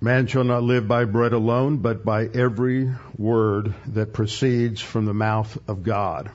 [0.00, 5.14] Man shall not live by bread alone, but by every word that proceeds from the
[5.14, 6.30] mouth of God.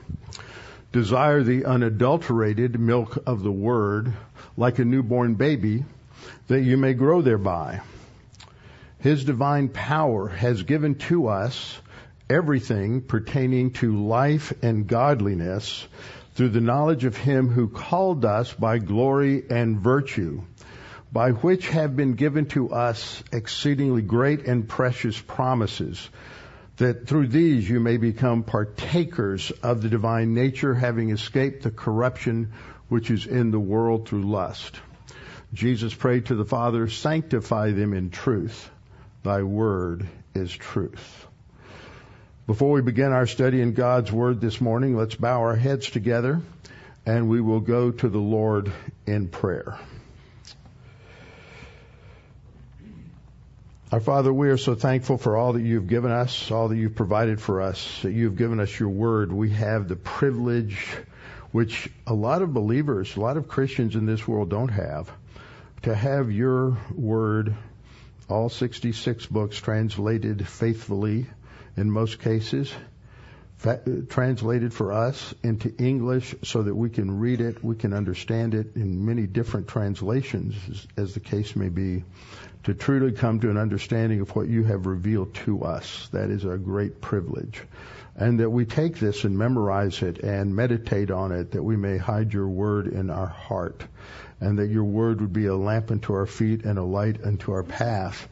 [0.90, 4.14] Desire the unadulterated milk of the word
[4.56, 5.84] like a newborn baby
[6.48, 7.82] that you may grow thereby.
[8.98, 11.78] His divine power has given to us
[12.28, 15.86] everything pertaining to life and godliness
[16.34, 20.42] through the knowledge of him who called us by glory and virtue
[21.12, 26.08] by which have been given to us exceedingly great and precious promises,
[26.78, 32.52] that through these you may become partakers of the divine nature, having escaped the corruption
[32.88, 34.80] which is in the world through lust.
[35.52, 38.70] Jesus prayed to the Father, sanctify them in truth.
[39.22, 41.26] Thy word is truth.
[42.46, 46.40] Before we begin our study in God's word this morning, let's bow our heads together
[47.04, 48.72] and we will go to the Lord
[49.06, 49.78] in prayer.
[53.92, 56.94] Our Father, we are so thankful for all that you've given us, all that you've
[56.94, 59.30] provided for us, that you've given us your word.
[59.30, 60.86] We have the privilege,
[61.50, 65.12] which a lot of believers, a lot of Christians in this world don't have,
[65.82, 67.54] to have your word,
[68.30, 71.26] all 66 books translated faithfully
[71.76, 72.72] in most cases,
[74.08, 78.74] translated for us into English so that we can read it, we can understand it
[78.74, 82.04] in many different translations, as the case may be
[82.64, 86.08] to truly come to an understanding of what you have revealed to us.
[86.12, 87.62] That is a great privilege.
[88.14, 91.96] And that we take this and memorize it and meditate on it, that we may
[91.96, 93.82] hide your word in our heart,
[94.40, 97.52] and that your word would be a lamp unto our feet and a light unto
[97.52, 98.28] our path,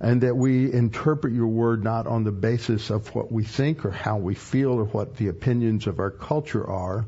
[0.00, 3.90] and that we interpret your word not on the basis of what we think or
[3.90, 7.04] how we feel or what the opinions of our culture are,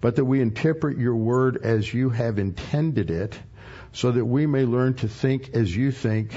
[0.00, 3.36] but that we interpret your word as you have intended it,
[3.96, 6.34] so that we may learn to think as you think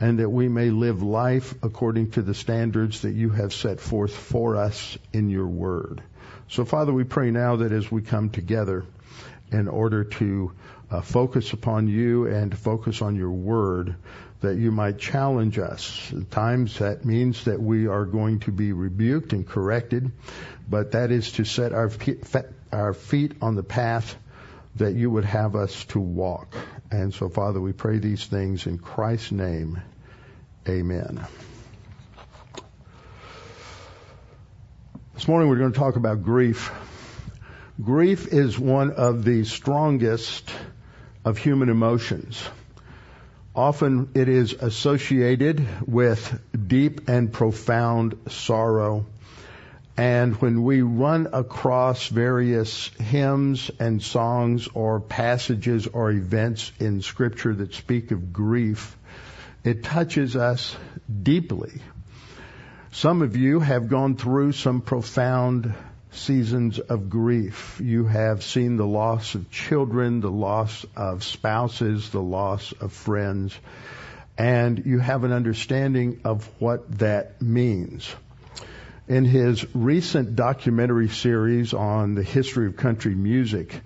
[0.00, 4.16] and that we may live life according to the standards that you have set forth
[4.16, 6.02] for us in your word.
[6.48, 8.86] So Father, we pray now that as we come together
[9.52, 10.52] in order to
[10.90, 13.96] uh, focus upon you and focus on your word,
[14.40, 16.10] that you might challenge us.
[16.16, 20.12] At times that means that we are going to be rebuked and corrected,
[20.66, 21.90] but that is to set our,
[22.72, 24.16] our feet on the path
[24.76, 26.54] that you would have us to walk.
[26.96, 29.82] And so, Father, we pray these things in Christ's name.
[30.66, 31.26] Amen.
[35.12, 36.72] This morning we're going to talk about grief.
[37.84, 40.50] Grief is one of the strongest
[41.22, 42.42] of human emotions.
[43.54, 49.04] Often it is associated with deep and profound sorrow
[49.96, 57.54] and when we run across various hymns and songs or passages or events in scripture
[57.54, 58.96] that speak of grief,
[59.64, 60.76] it touches us
[61.22, 61.80] deeply.
[62.92, 65.72] Some of you have gone through some profound
[66.10, 67.80] seasons of grief.
[67.82, 73.58] You have seen the loss of children, the loss of spouses, the loss of friends,
[74.36, 78.14] and you have an understanding of what that means.
[79.08, 83.80] In his recent documentary series on the history of country music,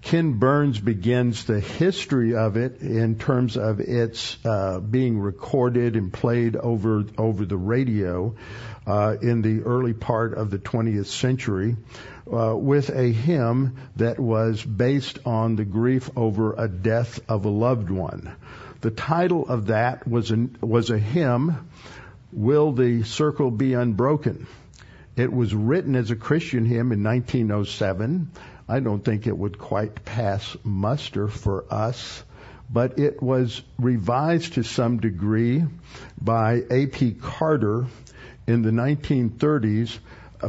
[0.00, 6.12] Ken Burns begins the history of it in terms of its uh, being recorded and
[6.12, 8.36] played over over the radio
[8.86, 11.76] uh, in the early part of the 20th century,
[12.32, 17.50] uh, with a hymn that was based on the grief over a death of a
[17.50, 18.30] loved one.
[18.82, 21.68] The title of that was a, was a hymn,
[22.32, 24.46] "Will the Circle Be Unbroken?"
[25.16, 28.30] It was written as a Christian hymn in 1907.
[28.68, 32.22] I don't think it would quite pass muster for us,
[32.72, 35.64] but it was revised to some degree
[36.20, 37.16] by A.P.
[37.20, 37.86] Carter
[38.46, 39.98] in the 1930s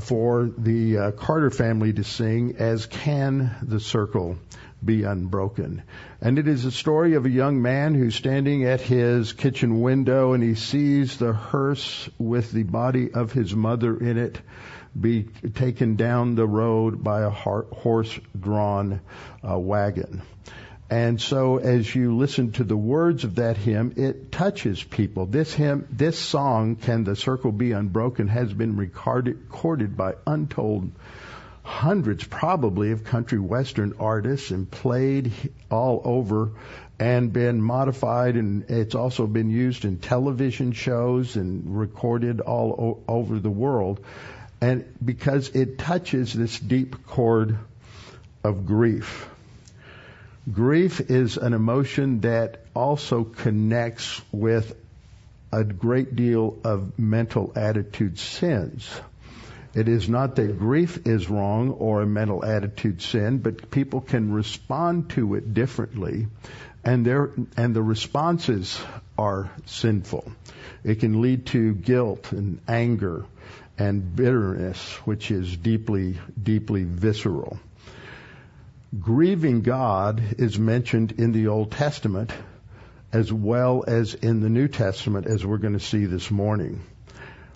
[0.01, 4.37] for the uh, Carter family to sing as Can the Circle
[4.83, 5.83] be unbroken.
[6.21, 10.33] And it is a story of a young man who's standing at his kitchen window
[10.33, 14.39] and he sees the hearse with the body of his mother in it
[14.99, 19.01] be taken down the road by a horse drawn
[19.47, 20.21] uh, wagon.
[20.89, 25.25] And so as you listen to the words of that hymn, it touches people.
[25.25, 30.91] This hymn, this song, Can the Circle Be Unbroken, has been recorded, recorded by untold
[31.63, 35.31] hundreds probably of country western artists and played
[35.69, 36.51] all over
[36.99, 43.13] and been modified and it's also been used in television shows and recorded all o-
[43.13, 43.99] over the world
[44.61, 47.57] and because it touches this deep chord
[48.43, 49.27] of grief.
[50.51, 54.75] Grief is an emotion that also connects with
[55.51, 58.89] a great deal of mental attitude sins.
[59.73, 64.33] It is not that grief is wrong or a mental attitude sin, but people can
[64.33, 66.27] respond to it differently,
[66.83, 68.79] and there and the responses
[69.17, 70.29] are sinful.
[70.83, 73.25] It can lead to guilt and anger
[73.77, 77.57] and bitterness, which is deeply, deeply visceral.
[78.99, 82.31] Grieving God is mentioned in the Old Testament
[83.13, 86.81] as well as in the New Testament, as we're going to see this morning.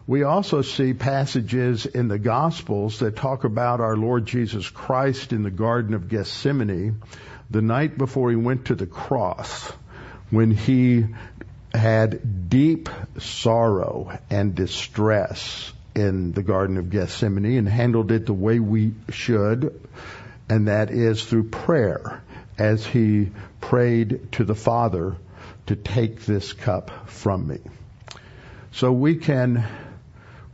[0.07, 5.41] We also see passages in the Gospels that talk about our Lord Jesus Christ in
[5.41, 7.01] the Garden of Gethsemane
[7.49, 9.71] the night before he went to the cross
[10.29, 11.07] when he
[11.73, 12.87] had deep
[13.17, 19.87] sorrow and distress in the Garden of Gethsemane and handled it the way we should,
[20.47, 22.21] and that is through prayer
[22.59, 25.15] as he prayed to the Father
[25.65, 27.59] to take this cup from me.
[28.71, 29.65] So we can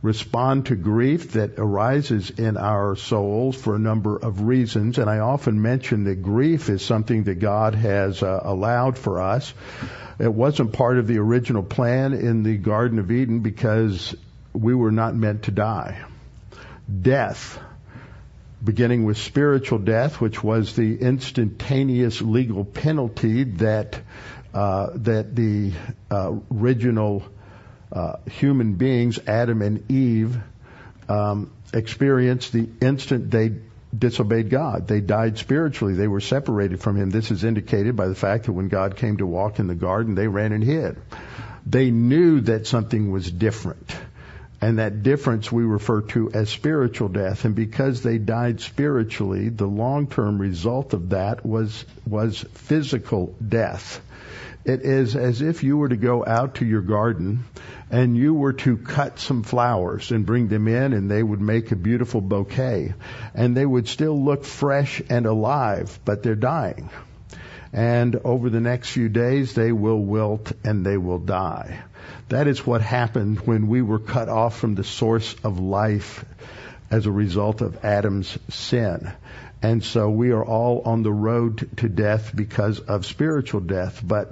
[0.02, 4.98] respond to grief that arises in our souls for a number of reasons.
[4.98, 9.54] And I often mention that grief is something that God has uh, allowed for us.
[10.18, 14.14] It wasn't part of the original plan in the Garden of Eden because
[14.52, 16.04] we were not meant to die.
[17.00, 17.58] Death,
[18.62, 24.00] beginning with spiritual death, which was the instantaneous legal penalty that
[24.52, 25.72] uh, that the
[26.10, 27.22] uh, original
[27.92, 30.38] uh, human beings, Adam and Eve,
[31.08, 33.52] um, experienced the instant they
[33.96, 34.88] disobeyed God.
[34.88, 35.94] They died spiritually.
[35.94, 37.10] They were separated from Him.
[37.10, 40.14] This is indicated by the fact that when God came to walk in the garden,
[40.14, 40.96] they ran and hid.
[41.66, 43.94] They knew that something was different.
[44.60, 47.44] And that difference we refer to as spiritual death.
[47.44, 54.00] And because they died spiritually, the long-term result of that was, was physical death.
[54.64, 57.44] It is as if you were to go out to your garden
[57.90, 61.72] and you were to cut some flowers and bring them in and they would make
[61.72, 62.94] a beautiful bouquet
[63.34, 66.90] and they would still look fresh and alive, but they're dying.
[67.72, 71.80] And over the next few days they will wilt and they will die.
[72.28, 76.24] That is what happened when we were cut off from the source of life
[76.90, 79.10] as a result of Adam's sin.
[79.62, 84.00] And so we are all on the road to death because of spiritual death.
[84.02, 84.30] But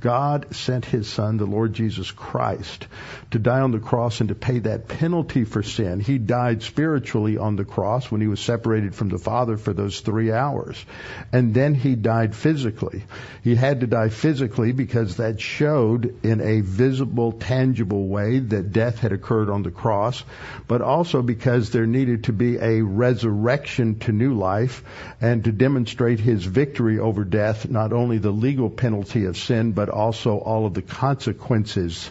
[0.00, 2.86] God sent his son, the Lord Jesus Christ,
[3.30, 6.00] to die on the cross and to pay that penalty for sin.
[6.00, 10.00] He died spiritually on the cross when he was separated from the Father for those
[10.00, 10.84] three hours.
[11.32, 13.04] And then he died physically.
[13.42, 18.98] He had to die physically because that showed in a visible, tangible way that death
[18.98, 20.22] had occurred on the cross,
[20.66, 24.84] but also because there needed to be a resurrection to new life
[25.20, 29.90] and to demonstrate his victory over death, not only the legal penalty of sin, but
[29.90, 32.10] also all of the consequences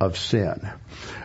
[0.00, 0.66] of sin.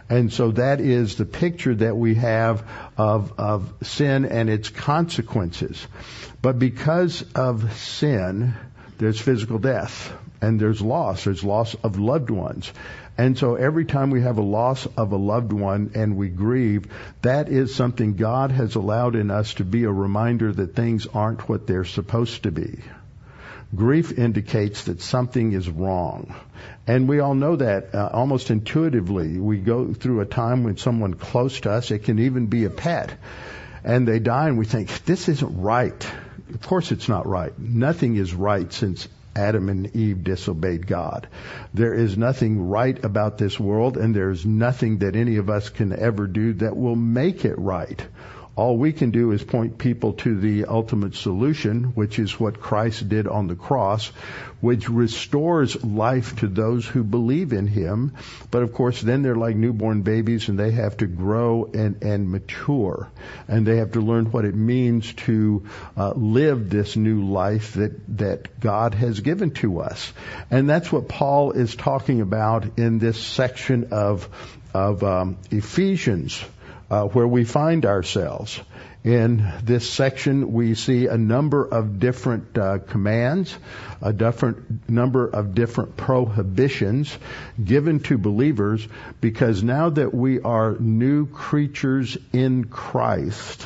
[0.10, 2.66] And so that is the picture that we have
[2.98, 5.88] of, of sin and its consequences.
[6.42, 8.54] But because of sin,
[8.98, 10.12] there's physical death
[10.42, 11.24] and there's loss.
[11.24, 12.70] There's loss of loved ones.
[13.18, 16.88] And so every time we have a loss of a loved one and we grieve,
[17.22, 21.48] that is something God has allowed in us to be a reminder that things aren't
[21.48, 22.82] what they're supposed to be.
[23.76, 26.34] Grief indicates that something is wrong.
[26.86, 29.38] And we all know that uh, almost intuitively.
[29.38, 32.70] We go through a time when someone close to us, it can even be a
[32.70, 33.14] pet,
[33.84, 36.12] and they die and we think, this isn't right.
[36.54, 37.58] Of course it's not right.
[37.60, 41.28] Nothing is right since Adam and Eve disobeyed God.
[41.74, 45.98] There is nothing right about this world and there's nothing that any of us can
[45.98, 48.02] ever do that will make it right.
[48.58, 53.08] All we can do is point people to the ultimate solution, which is what Christ
[53.08, 54.08] did on the cross,
[54.62, 58.14] which restores life to those who believe in Him.
[58.50, 62.32] But of course, then they're like newborn babies and they have to grow and, and
[62.32, 63.12] mature.
[63.48, 68.18] And they have to learn what it means to uh, live this new life that,
[68.18, 70.12] that God has given to us.
[70.50, 74.28] And that's what Paul is talking about in this section of,
[74.74, 76.44] of um, Ephesians
[76.90, 78.60] uh, where we find ourselves.
[79.04, 83.58] In this section, we see a number of different uh, commands,
[84.02, 87.18] a different number of different prohibitions
[87.64, 88.86] given to believers
[89.22, 93.66] because now that we are new creatures in Christ,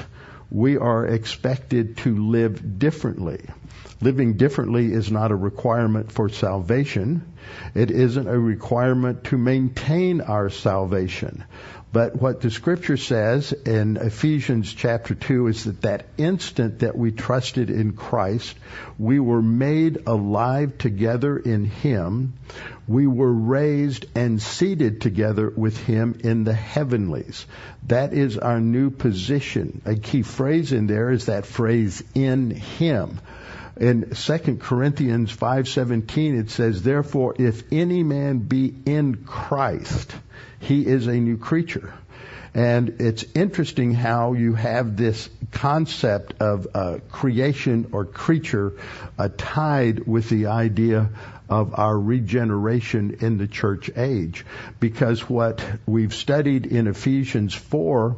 [0.51, 3.43] we are expected to live differently.
[4.01, 7.23] Living differently is not a requirement for salvation.
[7.73, 11.43] It isn't a requirement to maintain our salvation.
[11.93, 17.11] But what the scripture says in Ephesians chapter 2 is that that instant that we
[17.11, 18.55] trusted in Christ,
[18.97, 22.33] we were made alive together in Him.
[22.87, 27.45] We were raised and seated together with Him in the heavenlies.
[27.87, 29.81] That is our new position.
[29.85, 33.19] A key phrase in there is that phrase in Him
[33.77, 40.13] in 2 Corinthians 5:17 it says therefore if any man be in Christ
[40.61, 41.93] he is a new creature
[42.53, 48.73] and it's interesting how you have this concept of uh, creation or creature
[49.17, 51.09] uh, tied with the idea
[51.49, 54.45] of our regeneration in the church age.
[54.79, 58.17] Because what we've studied in Ephesians 4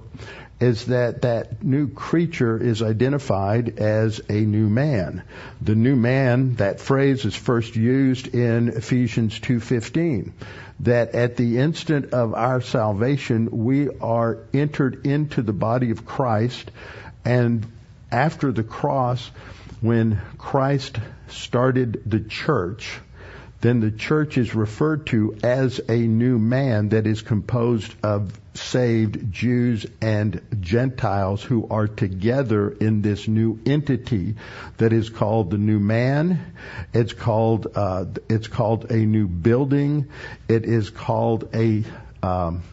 [0.60, 5.24] is that that new creature is identified as a new man.
[5.62, 10.32] The new man, that phrase is first used in Ephesians 2:15
[10.84, 16.72] that at the instant of our salvation we are entered into the body of Christ.
[17.26, 17.66] And
[18.12, 19.30] after the cross
[19.82, 20.98] when Christ
[21.28, 23.00] started the church
[23.64, 29.32] then the church is referred to as a new man that is composed of saved
[29.32, 34.36] Jews and Gentiles who are together in this new entity
[34.78, 36.54] that is called the new man.
[36.94, 40.10] It's called uh, it's called a new building.
[40.48, 41.84] It is called a
[42.22, 42.64] um,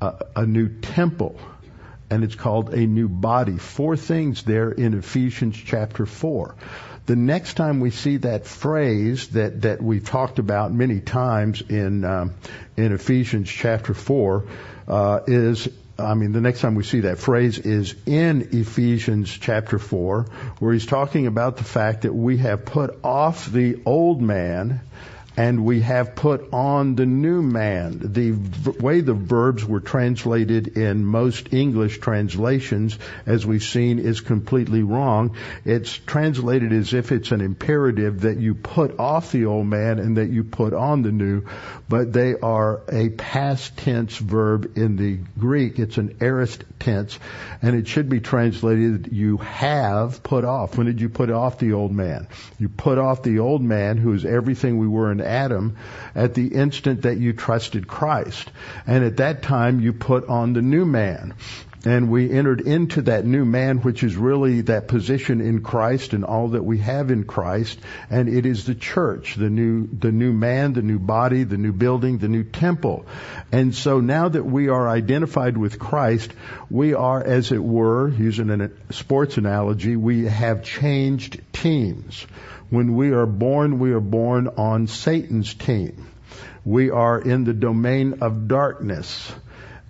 [0.00, 1.38] a, a new temple
[2.10, 3.58] and it's called a new body.
[3.58, 6.54] Four things there in Ephesians chapter 4
[7.08, 12.04] the next time we see that phrase that, that we've talked about many times in
[12.04, 12.34] um,
[12.76, 14.44] in Ephesians chapter four
[14.88, 15.68] uh, is
[16.00, 20.22] I mean, the next time we see that phrase is in Ephesians chapter 4,
[20.60, 24.80] where he's talking about the fact that we have put off the old man
[25.38, 28.00] and we have put on the new man.
[28.02, 34.20] The v- way the verbs were translated in most English translations, as we've seen, is
[34.20, 35.36] completely wrong.
[35.64, 40.16] It's translated as if it's an imperative that you put off the old man and
[40.16, 41.44] that you put on the new,
[41.88, 45.78] but they are a past tense verb in the Greek.
[45.78, 47.16] It's an aorist tense,
[47.62, 50.76] and it should be translated, you have put off.
[50.76, 52.26] When did you put off the old man?
[52.58, 55.76] You put off the old man who is everything we were in Adam
[56.14, 58.50] at the instant that you trusted Christ.
[58.86, 61.34] And at that time you put on the new man
[61.88, 66.22] and we entered into that new man, which is really that position in Christ and
[66.22, 67.78] all that we have in Christ.
[68.10, 71.72] And it is the church, the new, the new man, the new body, the new
[71.72, 73.06] building, the new temple.
[73.52, 76.30] And so now that we are identified with Christ,
[76.68, 82.26] we are, as it were, using a sports analogy, we have changed teams.
[82.68, 86.06] When we are born, we are born on Satan's team.
[86.66, 89.32] We are in the domain of darkness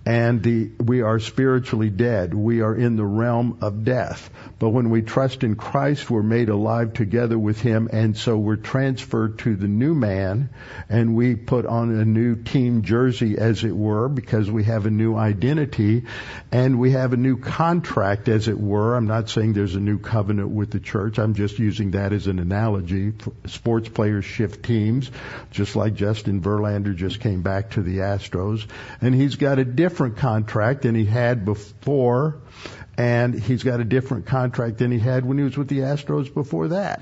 [0.05, 2.33] and the, we are spiritually dead.
[2.33, 4.29] We are in the realm of death.
[4.57, 8.55] But when we trust in Christ, we're made alive together with Him, and so we're
[8.55, 10.49] transferred to the new man,
[10.89, 14.89] and we put on a new team jersey, as it were, because we have a
[14.89, 16.03] new identity,
[16.51, 18.95] and we have a new contract, as it were.
[18.95, 21.19] I'm not saying there's a new covenant with the church.
[21.19, 23.13] I'm just using that as an analogy.
[23.45, 25.11] Sports players shift teams,
[25.51, 28.65] just like Justin Verlander just came back to the Astros,
[29.01, 32.39] and he's got a different contract than he had before
[32.99, 36.33] and he's got a different contract than he had when he was with the Astros
[36.33, 37.01] before that.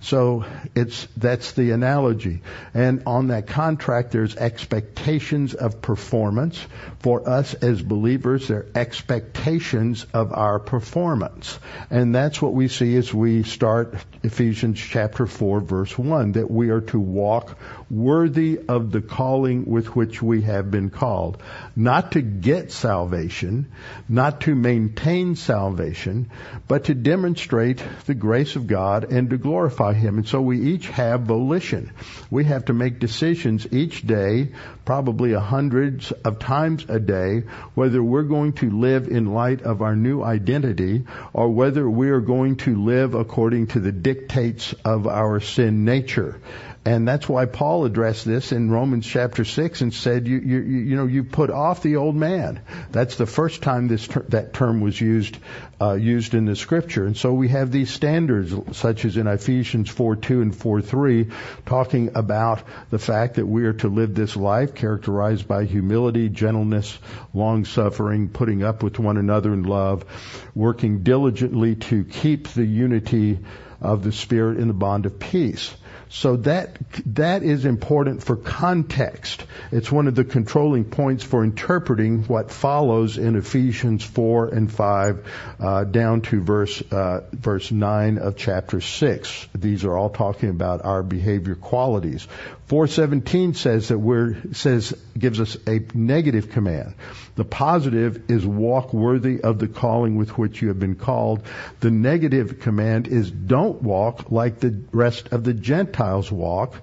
[0.00, 0.44] So
[0.74, 2.42] it's that's the analogy.
[2.74, 6.58] And on that contract, there's expectations of performance
[6.98, 8.48] for us as believers.
[8.48, 11.56] There are expectations of our performance,
[11.90, 13.94] and that's what we see as we start
[14.24, 17.56] Ephesians chapter four, verse one, that we are to walk
[17.90, 21.42] worthy of the calling with which we have been called,
[21.74, 23.70] not to get salvation,
[24.08, 26.30] not to maintain salvation,
[26.68, 30.18] but to demonstrate the grace of God and to glorify Him.
[30.18, 31.90] And so we each have volition.
[32.30, 34.52] We have to make decisions each day,
[34.84, 37.42] probably hundreds of times a day,
[37.74, 42.20] whether we're going to live in light of our new identity or whether we are
[42.20, 46.40] going to live according to the dictates of our sin nature.
[46.82, 50.96] And that's why Paul addressed this in Romans chapter 6 and said, you, you, you
[50.96, 52.62] know, you put off the old man.
[52.90, 55.36] That's the first time this ter- that term was used,
[55.78, 57.04] uh, used in the scripture.
[57.04, 61.26] And so we have these standards, such as in Ephesians 4 2 and 4 3,
[61.66, 66.98] talking about the fact that we are to live this life characterized by humility, gentleness,
[67.34, 70.06] long suffering, putting up with one another in love,
[70.54, 73.38] working diligently to keep the unity
[73.82, 75.74] of the Spirit in the bond of peace.
[76.12, 76.76] So that
[77.06, 79.44] that is important for context.
[79.70, 85.26] It's one of the controlling points for interpreting what follows in Ephesians 4 and 5
[85.60, 89.48] uh, down to verse uh, verse 9 of chapter 6.
[89.54, 92.26] These are all talking about our behavior qualities.
[92.70, 96.94] 417 says that we're says gives us a negative command.
[97.34, 101.42] The positive is walk worthy of the calling with which you have been called.
[101.80, 106.76] The negative command is don't walk like the rest of the Gentiles walk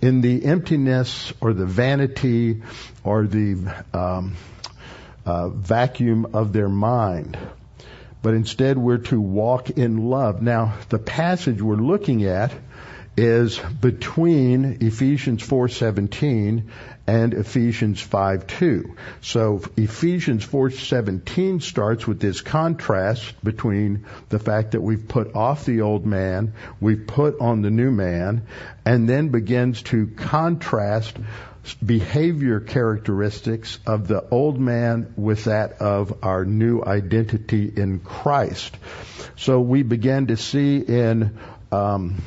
[0.00, 2.64] in the emptiness or the vanity
[3.04, 4.34] or the um,
[5.24, 7.38] uh, vacuum of their mind.
[8.22, 10.42] But instead, we're to walk in love.
[10.42, 12.52] Now, the passage we're looking at
[13.18, 16.62] is between Ephesians 4:17
[17.08, 18.94] and Ephesians 5:2.
[19.22, 25.80] So Ephesians 4:17 starts with this contrast between the fact that we've put off the
[25.80, 28.42] old man, we've put on the new man,
[28.84, 31.16] and then begins to contrast
[31.84, 38.76] behavior characteristics of the old man with that of our new identity in Christ.
[39.36, 41.36] So we begin to see in
[41.72, 42.22] um,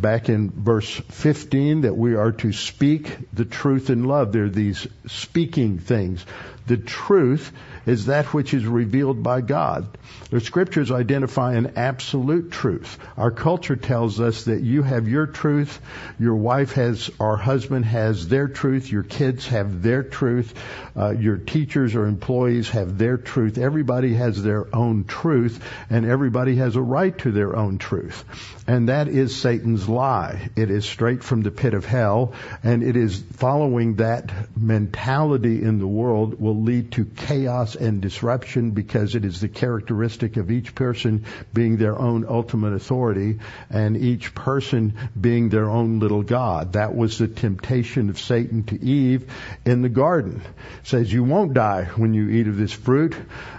[0.00, 4.32] back in verse 15 that we are to speak the truth in love.
[4.32, 6.24] There are these speaking things.
[6.66, 7.52] The truth
[7.86, 9.86] is that which is revealed by God.
[10.30, 12.98] The scriptures identify an absolute truth.
[13.16, 15.80] Our culture tells us that you have your truth,
[16.18, 20.52] your wife has, our husband has their truth, your kids have their truth,
[20.96, 23.56] uh, your teachers or employees have their truth.
[23.56, 28.24] Everybody has their own truth, and everybody has a right to their own truth.
[28.66, 30.50] And that is Satan's lie.
[30.56, 32.32] It is straight from the pit of hell,
[32.64, 38.72] and it is following that mentality in the world will lead to chaos and disruption
[38.72, 43.38] because it is the characteristic of each person being their own ultimate authority
[43.70, 46.72] and each person being their own little God.
[46.72, 49.30] That was the temptation of Satan to Eve
[49.64, 50.42] in the garden.
[50.80, 53.14] It says you won't die when you eat of this fruit.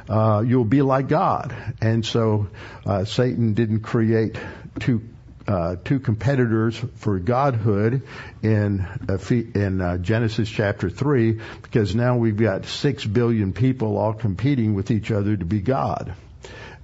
[0.09, 1.55] Uh, you'll be like God.
[1.81, 2.47] And so
[2.85, 4.37] uh, Satan didn't create
[4.79, 5.01] two
[5.47, 8.01] uh, two competitors for godhood
[8.43, 14.13] in uh, in uh, Genesis chapter three, because now we've got six billion people all
[14.13, 16.13] competing with each other to be God,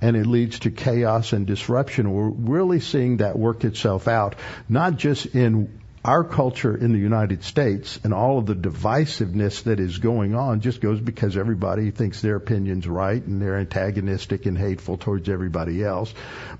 [0.02, 2.12] and it leads to chaos and disruption.
[2.12, 4.36] We're really seeing that work itself out,
[4.70, 9.80] not just in our culture in the United States and all of the divisiveness that
[9.80, 14.58] is going on just goes because everybody thinks their opinion's right and they're antagonistic and
[14.58, 16.14] hateful towards everybody else.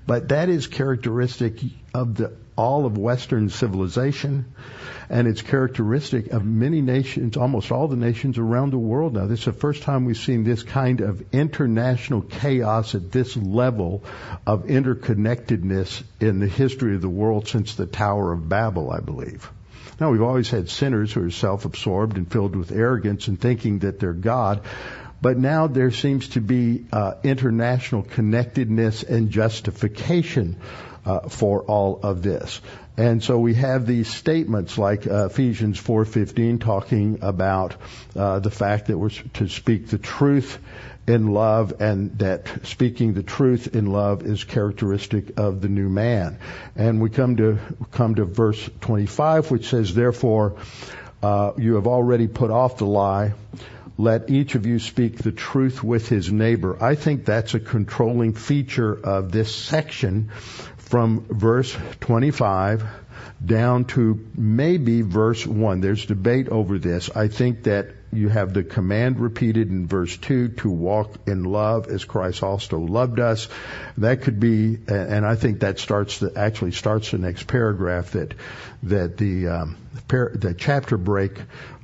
[0.06, 1.60] But that is characteristic
[1.92, 4.54] of the all of Western civilization,
[5.08, 9.26] and it's characteristic of many nations, almost all the nations around the world now.
[9.26, 14.04] This is the first time we've seen this kind of international chaos at this level
[14.46, 19.50] of interconnectedness in the history of the world since the Tower of Babel, I believe.
[20.00, 24.00] Now, we've always had sinners who are self-absorbed and filled with arrogance and thinking that
[24.00, 24.62] they're God.
[25.22, 30.60] But now there seems to be uh, international connectedness and justification
[31.04, 32.60] uh, for all of this.
[32.96, 37.74] And so we have these statements like uh, Ephesians 4:15 talking about
[38.14, 40.58] uh, the fact that we're to speak the truth
[41.06, 46.38] in love and that speaking the truth in love is characteristic of the new man.
[46.76, 47.58] And we come to
[47.90, 50.56] come to verse 25 which says therefore
[51.22, 53.34] uh, you have already put off the lie
[53.96, 56.76] let each of you speak the truth with his neighbor.
[56.82, 60.32] I think that's a controlling feature of this section
[60.94, 62.84] from verse 25
[63.44, 65.80] down to maybe verse 1.
[65.80, 67.10] There's debate over this.
[67.10, 71.88] I think that you have the command repeated in verse 2 to walk in love
[71.88, 73.48] as Christ also loved us.
[73.98, 78.34] That could be, and I think that starts the, actually starts the next paragraph that,
[78.84, 79.76] that the, um,
[80.08, 81.32] the chapter break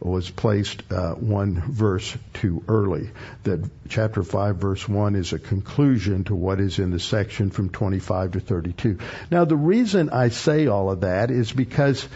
[0.00, 3.10] was placed uh, one verse too early.
[3.44, 7.70] That chapter 5 verse 1 is a conclusion to what is in the section from
[7.70, 8.98] 25 to 32.
[9.30, 12.06] Now the reason I say all of that is because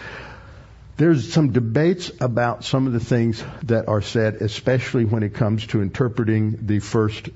[0.96, 5.66] there's some debates about some of the things that are said, especially when it comes
[5.68, 7.30] to interpreting the first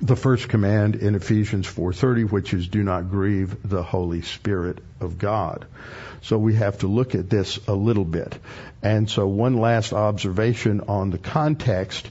[0.00, 5.18] the first command in Ephesians 4:30 which is do not grieve the Holy Spirit of
[5.18, 5.66] God.
[6.22, 8.38] So we have to look at this a little bit.
[8.82, 12.08] And so one last observation on the context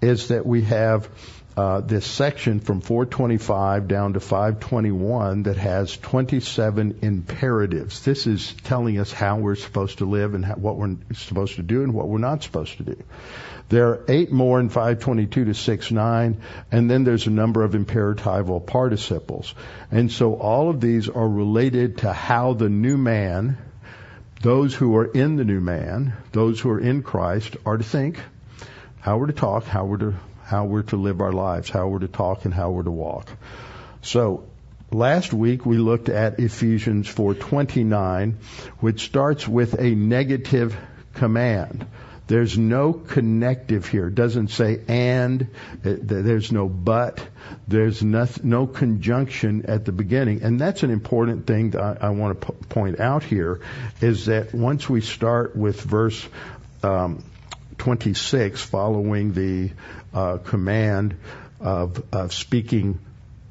[0.00, 1.08] is that we have
[1.56, 8.02] uh, this section from 425 down to 521 that has 27 imperatives.
[8.04, 11.62] This is telling us how we're supposed to live and how, what we're supposed to
[11.62, 13.02] do and what we're not supposed to do.
[13.70, 16.40] There are eight more in 522 to 69,
[16.72, 19.54] and then there's a number of imperatival participles.
[19.92, 23.58] And so all of these are related to how the new man,
[24.42, 28.18] those who are in the new man, those who are in Christ, are to think,
[28.98, 32.00] how we're to talk, how we're to how we're to live our lives, how we're
[32.00, 33.28] to talk, and how we're to walk.
[34.02, 34.48] So
[34.90, 38.34] last week we looked at Ephesians 4:29,
[38.80, 40.76] which starts with a negative
[41.14, 41.86] command.
[42.30, 44.06] There's no connective here.
[44.06, 45.48] It doesn't say and.
[45.82, 47.20] There's no but.
[47.66, 50.44] There's no, conjunction at the beginning.
[50.44, 53.62] And that's an important thing that I, want to point out here
[54.00, 56.24] is that once we start with verse
[56.84, 57.24] um,
[57.78, 59.72] 26, following the
[60.14, 61.16] uh, command
[61.58, 63.00] of, of speaking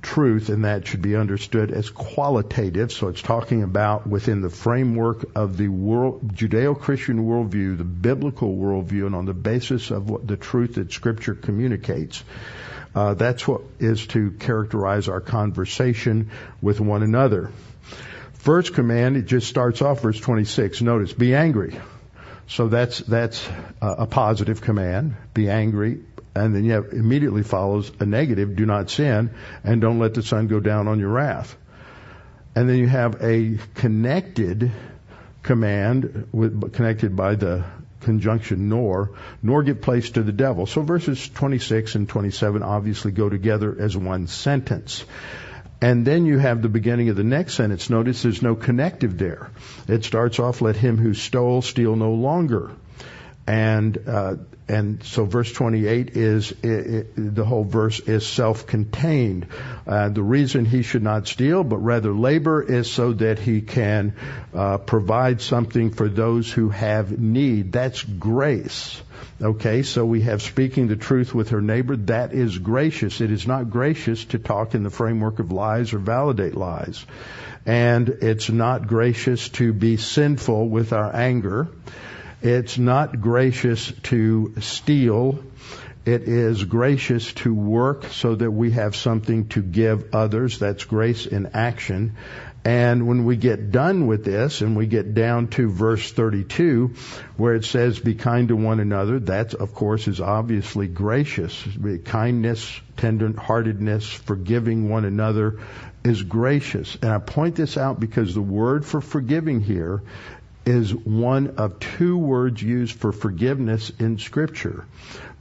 [0.01, 2.91] truth, and that should be understood as qualitative.
[2.91, 9.05] So it's talking about within the framework of the world, Judeo-Christian worldview, the biblical worldview,
[9.05, 12.23] and on the basis of what the truth that Scripture communicates.
[12.95, 16.31] Uh, that's what is to characterize our conversation
[16.61, 17.51] with one another.
[18.33, 20.81] First command, it just starts off verse 26.
[20.81, 21.79] Notice, be angry.
[22.47, 23.47] So that's that's
[23.79, 25.15] a positive command.
[25.35, 25.99] Be angry,
[26.39, 29.31] and then have immediately follows a negative, do not sin,
[29.63, 31.55] and don't let the sun go down on your wrath.
[32.55, 34.71] And then you have a connected
[35.43, 37.63] command with, connected by the
[38.01, 39.11] conjunction nor,
[39.43, 40.65] nor give place to the devil.
[40.65, 45.03] So verses 26 and 27 obviously go together as one sentence.
[45.81, 47.89] And then you have the beginning of the next sentence.
[47.89, 49.49] Notice there's no connective there.
[49.87, 52.71] It starts off, let him who stole steal no longer.
[53.47, 54.35] And uh,
[54.69, 59.47] and so verse 28 is it, it, the whole verse is self-contained.
[59.87, 64.13] Uh, the reason he should not steal, but rather labor, is so that he can
[64.53, 67.71] uh, provide something for those who have need.
[67.71, 69.01] That's grace.
[69.41, 71.95] Okay, so we have speaking the truth with her neighbor.
[71.95, 73.21] That is gracious.
[73.21, 77.05] It is not gracious to talk in the framework of lies or validate lies.
[77.65, 81.69] And it's not gracious to be sinful with our anger.
[82.41, 85.43] It's not gracious to steal.
[86.05, 90.57] It is gracious to work so that we have something to give others.
[90.57, 92.15] That's grace in action.
[92.65, 96.93] And when we get done with this and we get down to verse 32
[97.37, 101.61] where it says be kind to one another, that of course is obviously gracious.
[102.05, 105.59] Kindness, tender-heartedness, forgiving one another
[106.03, 106.97] is gracious.
[107.01, 110.01] And I point this out because the word for forgiving here
[110.65, 114.85] is one of two words used for forgiveness in Scripture.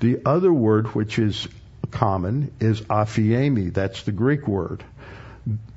[0.00, 1.48] The other word, which is
[1.90, 3.72] common, is aphiemi.
[3.72, 4.84] That's the Greek word.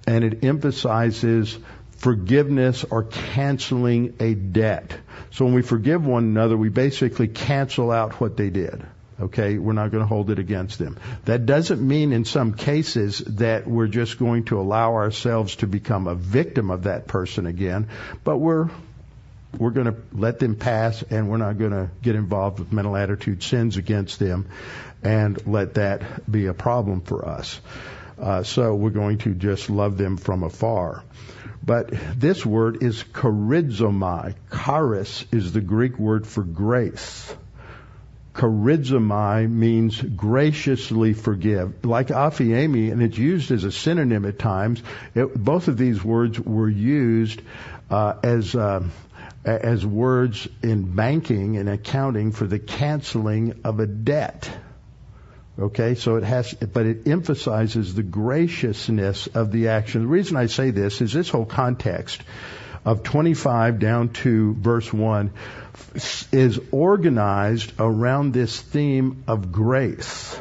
[0.08, 1.58] And it emphasizes
[1.98, 4.98] forgiveness or canceling a debt.
[5.32, 8.84] So when we forgive one another, we basically cancel out what they did.
[9.20, 10.98] Okay, we're not going to hold it against them.
[11.26, 16.08] That doesn't mean in some cases that we're just going to allow ourselves to become
[16.08, 17.90] a victim of that person again,
[18.24, 18.70] but we're
[19.58, 22.96] we're going to let them pass and we're not going to get involved with mental
[22.96, 24.48] attitude sins against them
[25.04, 27.60] and let that be a problem for us.
[28.20, 31.04] Uh, so we're going to just love them from afar.
[31.64, 34.36] But this word is charizomai.
[34.52, 37.36] Charis is the Greek word for grace.
[38.34, 41.86] Charizomai means graciously forgive.
[41.86, 44.82] Like aphiemi, and it's used as a synonym at times,
[45.14, 47.42] it, both of these words were used
[47.90, 48.84] uh, as uh,
[49.44, 54.50] as words in banking and accounting for the canceling of a debt.
[55.60, 60.02] Okay, so it has, but it emphasizes the graciousness of the action.
[60.02, 62.22] The reason I say this is this whole context
[62.86, 65.32] of 25 down to verse 1
[66.32, 70.40] is organized around this theme of grace.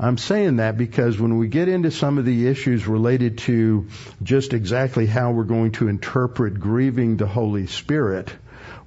[0.00, 3.88] I'm saying that because when we get into some of the issues related to
[4.22, 8.32] just exactly how we're going to interpret grieving the Holy Spirit,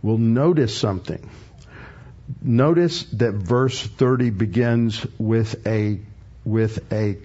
[0.01, 1.29] we'll notice something.
[2.41, 5.99] Notice that verse 30 begins with a
[6.45, 7.17] with a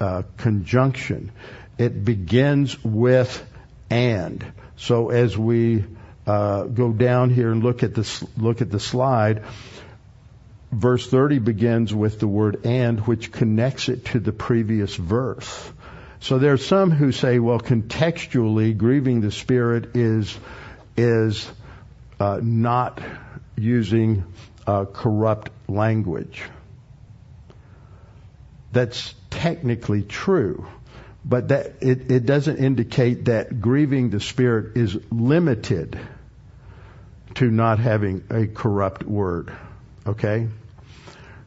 [0.00, 1.30] uh, conjunction.
[1.78, 3.44] It begins with
[3.90, 4.44] and.
[4.76, 5.84] So as we
[6.26, 9.44] uh, go down here and look at the look at the slide,
[10.72, 15.70] verse 30 begins with the word and, which connects it to the previous verse.
[16.20, 20.36] So there are some who say, well, contextually, grieving the Spirit is,
[20.96, 21.48] is
[22.18, 23.00] uh, not
[23.56, 24.24] using
[24.66, 26.42] uh, corrupt language.
[28.76, 30.66] that's technically true.
[31.24, 35.98] But that it, it doesn't indicate that grieving the Spirit is limited
[37.34, 39.50] to not having a corrupt word.
[40.06, 40.48] Okay?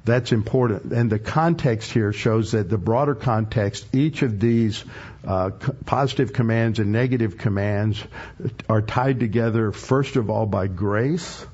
[0.05, 0.91] That's important.
[0.91, 4.83] And the context here shows that the broader context, each of these
[5.27, 5.51] uh,
[5.85, 8.03] positive commands and negative commands
[8.67, 11.45] are tied together, first of all, by grace.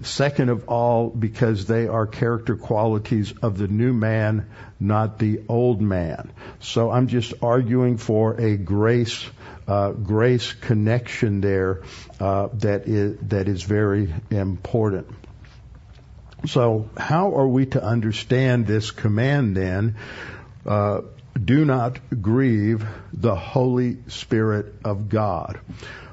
[0.00, 4.46] Second of all, because they are character qualities of the new man,
[4.78, 6.30] not the old man.
[6.60, 9.26] So I'm just arguing for a grace,
[9.66, 11.82] uh, grace connection there
[12.20, 15.08] uh, that is that is very important.
[16.46, 19.96] So, how are we to understand this command then?
[20.64, 21.02] Uh,
[21.42, 25.58] do not grieve the Holy Spirit of God.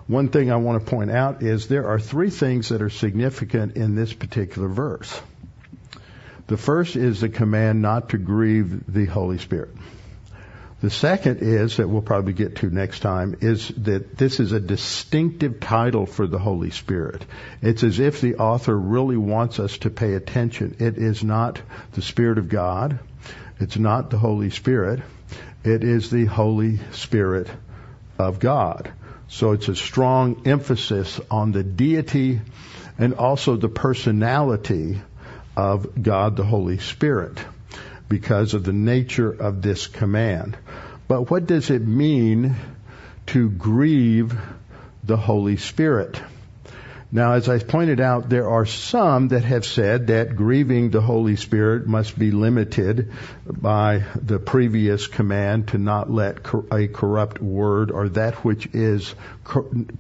[0.08, 3.76] One thing I want to point out is there are three things that are significant
[3.76, 5.20] in this particular verse.
[6.48, 9.76] The first is the command not to grieve the Holy Spirit.
[10.86, 14.60] The second is that we'll probably get to next time is that this is a
[14.60, 17.26] distinctive title for the Holy Spirit.
[17.64, 20.76] It's as if the author really wants us to pay attention.
[20.78, 21.60] It is not
[21.94, 23.00] the Spirit of God.
[23.60, 25.02] It's not the Holy Spirit.
[25.64, 27.50] It is the Holy Spirit
[28.20, 28.94] of God.
[29.28, 32.42] So it's a strong emphasis on the deity
[33.00, 35.02] and also the personality
[35.58, 37.40] of God the Holy Spirit
[38.10, 40.58] because of the nature of this command.
[41.08, 42.56] But what does it mean
[43.28, 44.36] to grieve
[45.04, 46.22] the Holy Spirit?
[47.12, 51.36] Now, as I pointed out, there are some that have said that grieving the Holy
[51.36, 53.14] Spirit must be limited
[53.46, 56.40] by the previous command to not let
[56.72, 59.16] a corrupt word or that which is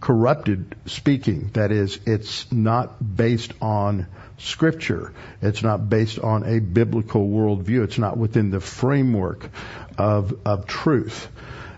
[0.01, 1.51] corrupted speaking.
[1.53, 5.13] That is, it's not based on scripture.
[5.41, 7.83] It's not based on a biblical worldview.
[7.83, 9.49] It's not within the framework
[9.97, 11.29] of, of truth.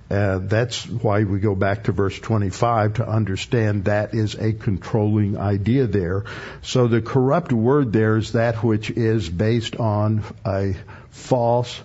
[0.10, 5.38] Uh, that's why we go back to verse 25 to understand that is a controlling
[5.38, 6.24] idea there.
[6.62, 10.76] So the corrupt word there is that which is based on a
[11.10, 11.82] false,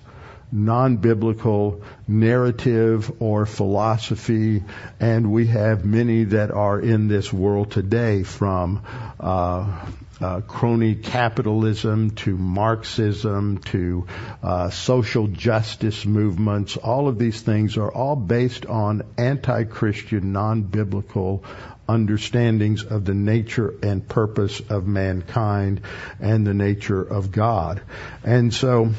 [0.52, 4.62] non-biblical narrative or philosophy,
[5.00, 8.84] and we have many that are in this world today from
[9.18, 9.84] uh,
[10.20, 14.06] uh, crony capitalism to Marxism to
[14.42, 16.76] uh, social justice movements.
[16.76, 21.44] All of these things are all based on anti-Christian, non-biblical
[21.88, 25.80] understandings of the nature and purpose of mankind
[26.20, 27.82] and the nature of God.
[28.22, 28.90] And so,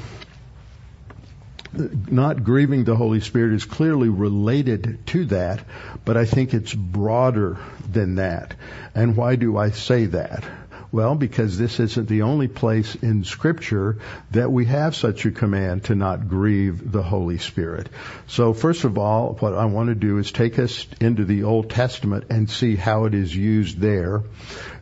[1.73, 5.65] not grieving the Holy Spirit is clearly related to that,
[6.05, 7.57] but I think it's broader
[7.91, 8.53] than that.
[8.93, 10.43] And why do I say that?
[10.93, 13.97] Well, because this isn't the only place in Scripture
[14.29, 17.89] that we have such a command to not grieve the Holy Spirit.
[18.27, 21.71] So first of all, what I want to do is take us into the Old
[21.71, 24.21] Testament and see how it is used there.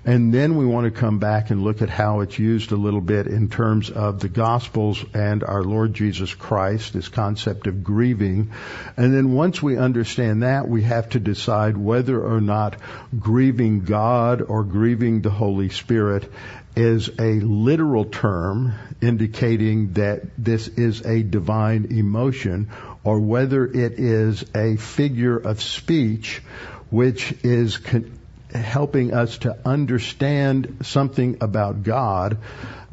[0.04, 3.02] And then we want to come back and look at how it's used a little
[3.02, 8.52] bit in terms of the Gospels and our Lord Jesus Christ, this concept of grieving.
[8.98, 12.78] And then once we understand that, we have to decide whether or not
[13.20, 16.32] grieving God or grieving the Holy Spirit
[16.76, 22.70] is a literal term indicating that this is a divine emotion
[23.04, 26.42] or whether it is a figure of speech
[26.90, 28.18] which is con-
[28.54, 32.38] helping us to understand something about God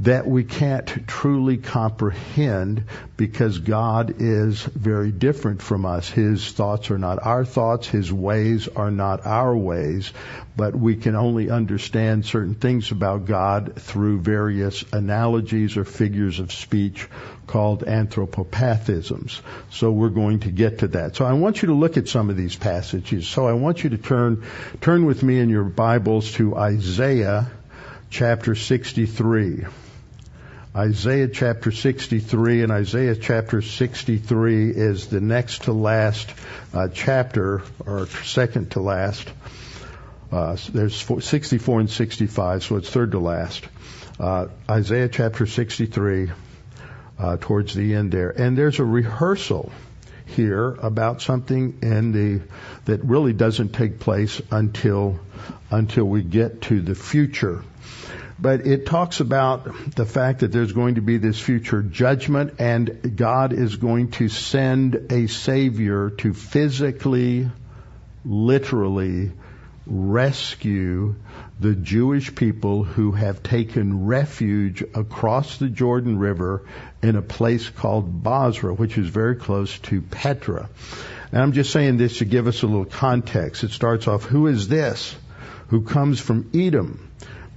[0.01, 2.85] that we can't truly comprehend
[3.17, 6.09] because God is very different from us.
[6.09, 7.89] His thoughts are not our thoughts.
[7.89, 10.13] His ways are not our ways.
[10.57, 16.53] But we can only understand certain things about God through various analogies or figures of
[16.53, 17.09] speech
[17.49, 19.41] called anthropopathisms.
[19.71, 21.17] So we're going to get to that.
[21.17, 23.27] So I want you to look at some of these passages.
[23.27, 24.45] So I want you to turn,
[24.81, 27.51] turn with me in your Bibles to Isaiah
[28.11, 29.65] chapter 63.
[30.77, 36.33] Isaiah chapter 63 and Isaiah chapter 63 is the next to last
[36.75, 39.31] uh, chapter or second to last.
[40.31, 43.65] Uh, there's 64 and 65, so it's third to last.
[44.21, 46.31] Uh, Isaiah chapter 63
[47.19, 48.31] uh, towards the end there.
[48.31, 49.73] And there's a rehearsal
[50.27, 52.43] here about something in the
[52.85, 55.19] that really doesn't take place until
[55.71, 57.65] until we get to the future.
[58.41, 63.17] But it talks about the fact that there's going to be this future judgment and
[63.17, 67.51] God is going to send a savior to physically,
[68.25, 69.33] literally
[69.87, 71.17] rescue
[71.59, 76.65] the Jewish people who have taken refuge across the Jordan River
[77.03, 80.69] in a place called Bozrah, which is very close to Petra.
[81.33, 83.65] And I'm just saying this to give us a little context.
[83.65, 85.17] It starts off, who is this
[85.69, 87.08] who comes from Edom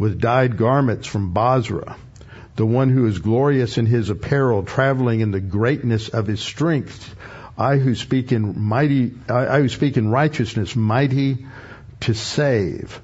[0.01, 1.95] with dyed garments from Bozrah?
[2.55, 7.15] The one who is glorious in his apparel, traveling in the greatness of his strength.
[7.55, 11.45] I who speak in mighty, I, I who speak in righteousness, mighty
[11.99, 12.99] to save.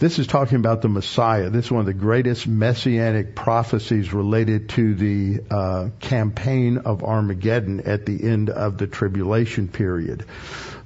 [0.00, 1.50] This is talking about the Messiah.
[1.50, 7.82] This is one of the greatest messianic prophecies related to the uh, campaign of Armageddon
[7.82, 10.24] at the end of the tribulation period.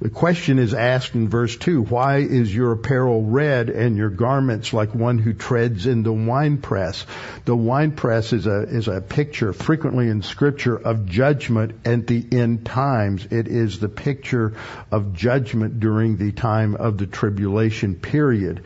[0.05, 4.75] The question is asked in verse 2, why is your apparel red and your garments
[4.75, 7.07] like one who treads in the winepress?
[7.47, 12.67] The winepress is a, is a picture frequently in scripture of judgment at the end
[12.67, 13.25] times.
[13.31, 14.53] It is the picture
[14.91, 18.63] of judgment during the time of the tribulation period.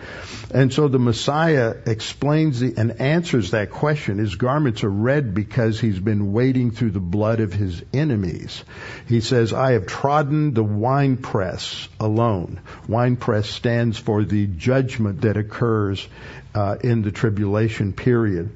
[0.53, 4.19] And so the Messiah explains the, and answers that question.
[4.19, 8.65] His garments are red because he's been wading through the blood of his enemies.
[9.07, 12.59] He says, I have trodden the wine press alone.
[12.89, 16.09] Wine press stands for the judgment that occurs
[16.55, 18.51] uh, in the tribulation period.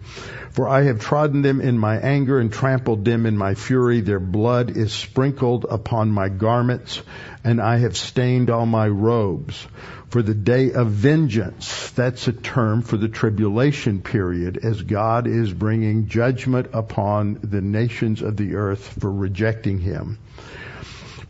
[0.52, 4.00] For I have trodden them in my anger and trampled them in my fury.
[4.00, 7.02] Their blood is sprinkled upon my garments,
[7.44, 9.66] and I have stained all my robes.
[10.08, 15.52] For the day of vengeance, that's a term for the tribulation period, as God is
[15.52, 20.18] bringing judgment upon the nations of the earth for rejecting Him.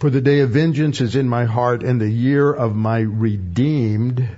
[0.02, 4.28] For the day of vengeance is in my heart and the year of my redeemed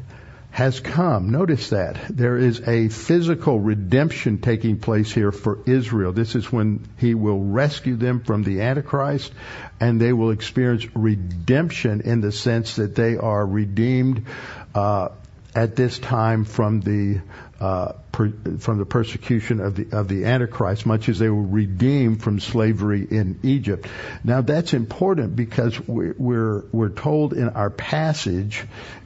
[0.50, 1.30] has come.
[1.30, 1.96] Notice that.
[2.10, 6.12] There is a physical redemption taking place here for Israel.
[6.12, 9.32] This is when he will rescue them from the Antichrist
[9.80, 14.26] and they will experience redemption in the sense that they are redeemed
[14.74, 15.08] uh,
[15.54, 17.20] at this time from the
[17.60, 22.22] uh, per, from the persecution of the of the Antichrist, much as they were redeemed
[22.22, 23.86] from slavery in Egypt.
[24.24, 28.64] Now that's important because we're we're, we're told in our passage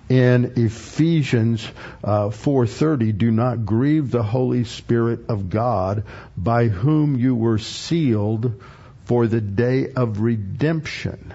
[0.09, 1.69] in Ephesians
[2.03, 6.05] uh, 4:30, "Do not grieve the Holy Spirit of God,
[6.37, 8.61] by whom you were sealed
[9.05, 11.35] for the day of redemption."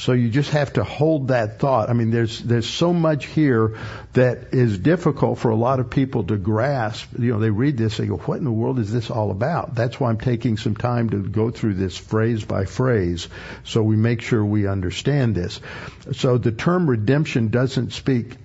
[0.00, 1.90] So you just have to hold that thought.
[1.90, 3.76] I mean, there's there's so much here
[4.14, 7.10] that is difficult for a lot of people to grasp.
[7.18, 9.74] You know, they read this, they go, "What in the world is this all about?"
[9.74, 13.28] That's why I'm taking some time to go through this phrase by phrase,
[13.64, 15.60] so we make sure we understand this.
[16.12, 18.38] So the term redemption doesn't speak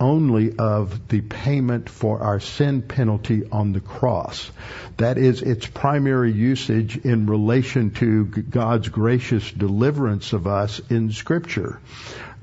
[0.00, 4.50] only of the payment for our sin penalty on the cross.
[4.96, 11.80] That is its primary usage in relation to God's gracious deliverance of us in scripture.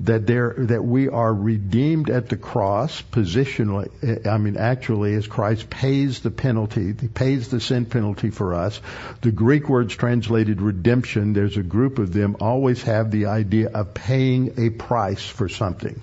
[0.02, 5.68] That there, that we are redeemed at the cross positionally, I mean actually as Christ
[5.68, 8.80] pays the penalty, he pays the sin penalty for us.
[9.22, 13.92] The Greek words translated redemption, there's a group of them, always have the idea of
[13.92, 16.00] paying a price for something.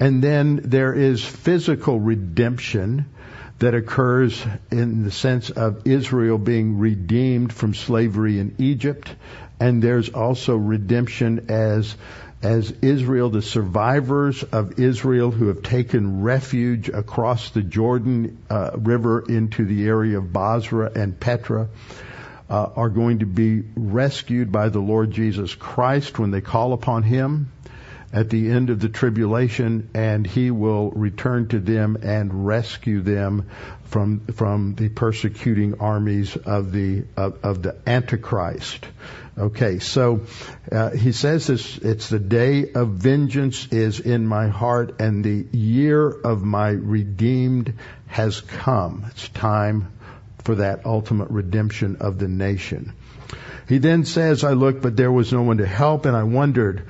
[0.00, 3.04] And then there is physical redemption
[3.58, 9.14] that occurs in the sense of Israel being redeemed from slavery in Egypt.
[9.60, 11.94] And there's also redemption as
[12.42, 19.20] as Israel, the survivors of Israel who have taken refuge across the Jordan uh, River
[19.28, 21.68] into the area of Bozrah and Petra,
[22.48, 27.02] uh, are going to be rescued by the Lord Jesus Christ when they call upon
[27.02, 27.52] Him
[28.12, 33.48] at the end of the tribulation and he will return to them and rescue them
[33.84, 38.84] from from the persecuting armies of the of, of the antichrist.
[39.38, 40.22] Okay so
[40.72, 45.46] uh, he says this it's the day of vengeance is in my heart and the
[45.56, 47.74] year of my redeemed
[48.08, 49.04] has come.
[49.10, 49.92] It's time
[50.42, 52.92] for that ultimate redemption of the nation.
[53.68, 56.82] He then says i looked but there was no one to help and i wondered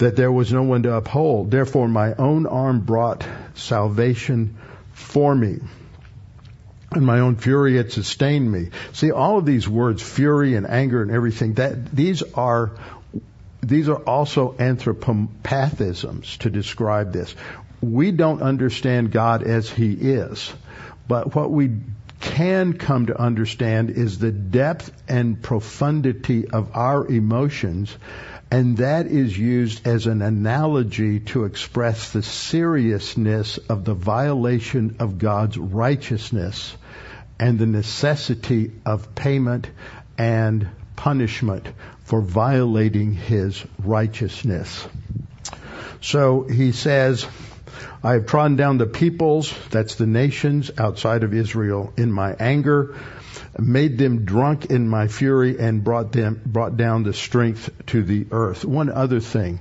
[0.00, 1.50] that there was no one to uphold.
[1.50, 4.56] Therefore, my own arm brought salvation
[4.94, 5.58] for me.
[6.92, 8.70] And my own fury had sustained me.
[8.92, 12.72] See, all of these words, fury and anger and everything, that these are
[13.62, 17.36] these are also anthropopathisms to describe this.
[17.82, 20.50] We don't understand God as He is,
[21.06, 21.72] but what we
[22.20, 27.94] can come to understand is the depth and profundity of our emotions
[28.50, 35.18] and that is used as an analogy to express the seriousness of the violation of
[35.18, 36.76] God's righteousness
[37.38, 39.70] and the necessity of payment
[40.18, 41.68] and punishment
[42.02, 44.86] for violating his righteousness.
[46.00, 47.26] So he says,
[48.02, 52.96] I have trodden down the peoples, that's the nations outside of Israel, in my anger,
[53.58, 58.26] made them drunk in my fury, and brought them brought down the strength to the
[58.30, 58.64] earth.
[58.64, 59.60] One other thing.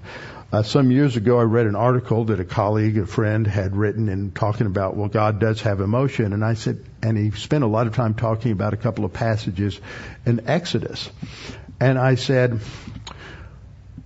[0.51, 4.09] Uh, some years ago, I read an article that a colleague, a friend, had written
[4.09, 6.33] and talking about, well, God does have emotion.
[6.33, 9.13] And I said, and he spent a lot of time talking about a couple of
[9.13, 9.79] passages
[10.25, 11.11] in Exodus.
[11.79, 12.61] And I said,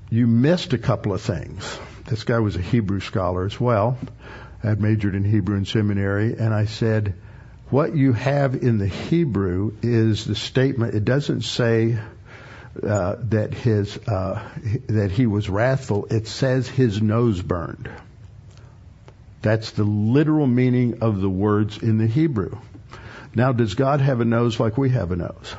[0.09, 1.79] you missed a couple of things.
[2.07, 3.97] This guy was a Hebrew scholar as well.
[4.61, 7.13] I had majored in Hebrew in seminary, and I said,
[7.73, 10.93] what you have in the Hebrew is the statement.
[10.93, 11.97] It doesn't say
[12.87, 14.47] uh, that his uh,
[14.89, 16.05] that he was wrathful.
[16.11, 17.89] It says his nose burned.
[19.41, 22.59] That's the literal meaning of the words in the Hebrew.
[23.33, 25.55] Now, does God have a nose like we have a nose?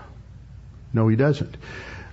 [0.93, 1.57] No, he doesn't.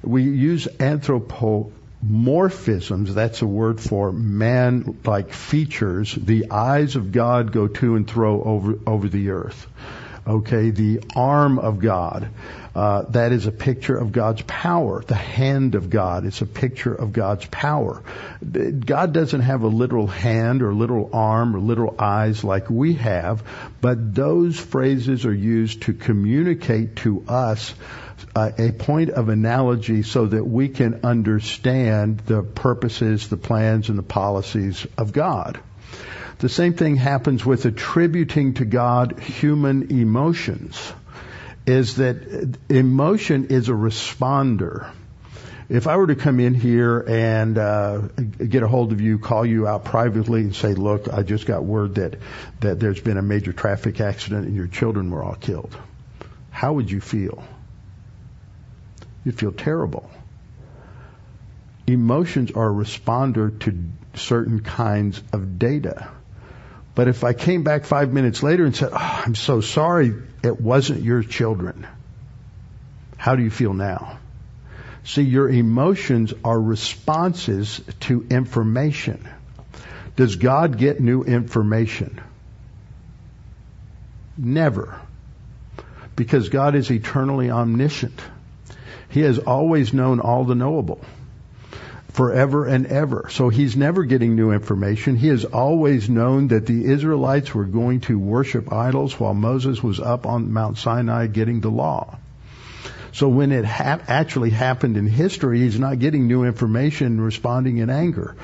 [0.02, 1.72] We use anthropo
[2.06, 6.14] morphisms, that's a word for man like features.
[6.14, 9.68] The eyes of God go to and fro over, over the earth.
[10.28, 12.30] Okay, the arm of God.
[12.74, 15.04] Uh, that is a picture of God's power.
[15.04, 18.02] The hand of God is a picture of God's power.
[18.42, 23.44] God doesn't have a literal hand or literal arm or literal eyes like we have,
[23.82, 27.74] but those phrases are used to communicate to us
[28.36, 34.04] a point of analogy so that we can understand the purposes, the plans, and the
[34.04, 35.60] policies of God.
[36.40, 40.94] The same thing happens with attributing to God human emotions,
[41.68, 44.90] is that emotion is a responder.
[45.70, 48.00] If I were to come in here and uh,
[48.50, 51.64] get a hold of you, call you out privately, and say, "Look, I just got
[51.64, 52.18] word that
[52.60, 55.78] that there's been a major traffic accident and your children were all killed,"
[56.50, 57.44] how would you feel?
[59.24, 60.10] You feel terrible.
[61.88, 63.78] Emotions are a responder to
[64.16, 66.10] certain kinds of data.
[66.94, 70.14] But if I came back five minutes later and said, oh, I'm so sorry,
[70.44, 71.88] it wasn't your children,
[73.18, 74.18] how do you feel now?
[75.04, 79.28] See, your emotions are responses to information.
[80.16, 82.22] Does God get new information?
[84.38, 85.00] Never.
[86.16, 88.20] Because God is eternally omniscient.
[89.12, 91.02] He has always known all the knowable
[92.14, 93.28] forever and ever.
[93.30, 95.16] So he's never getting new information.
[95.16, 100.00] He has always known that the Israelites were going to worship idols while Moses was
[100.00, 102.18] up on Mount Sinai getting the law.
[103.14, 107.90] So when it ha- actually happened in history, he's not getting new information responding in
[107.90, 108.36] anger.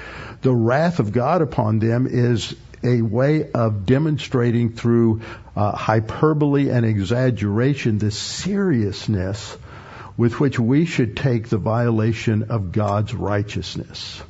[0.41, 5.21] The wrath of God upon them is a way of demonstrating through
[5.55, 9.57] uh, hyperbole and exaggeration the seriousness
[10.17, 14.21] with which we should take the violation of God's righteousness.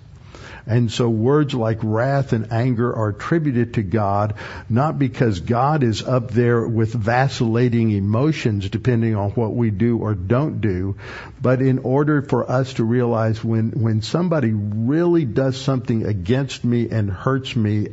[0.68, 4.34] And so words like wrath and anger are attributed to God,
[4.70, 10.14] not because God is up there with vacillating emotions depending on what we do or
[10.14, 10.98] don't do,
[11.42, 16.90] but in order for us to realize when, when somebody really does something against me
[16.90, 17.88] and hurts me,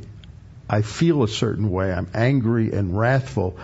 [0.69, 1.93] I feel a certain way.
[1.93, 3.57] I'm angry and wrathful.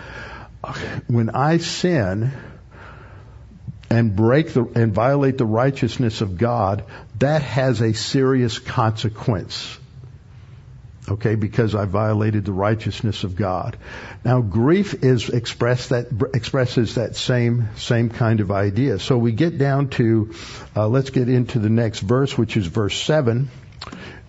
[1.07, 2.31] When I sin,
[3.91, 6.85] and break the, and violate the righteousness of God,
[7.19, 9.77] that has a serious consequence.
[11.09, 13.75] Okay, because I violated the righteousness of God.
[14.23, 18.97] Now, grief is expressed that expresses that same same kind of idea.
[18.97, 20.33] So we get down to,
[20.73, 23.49] uh, let's get into the next verse, which is verse seven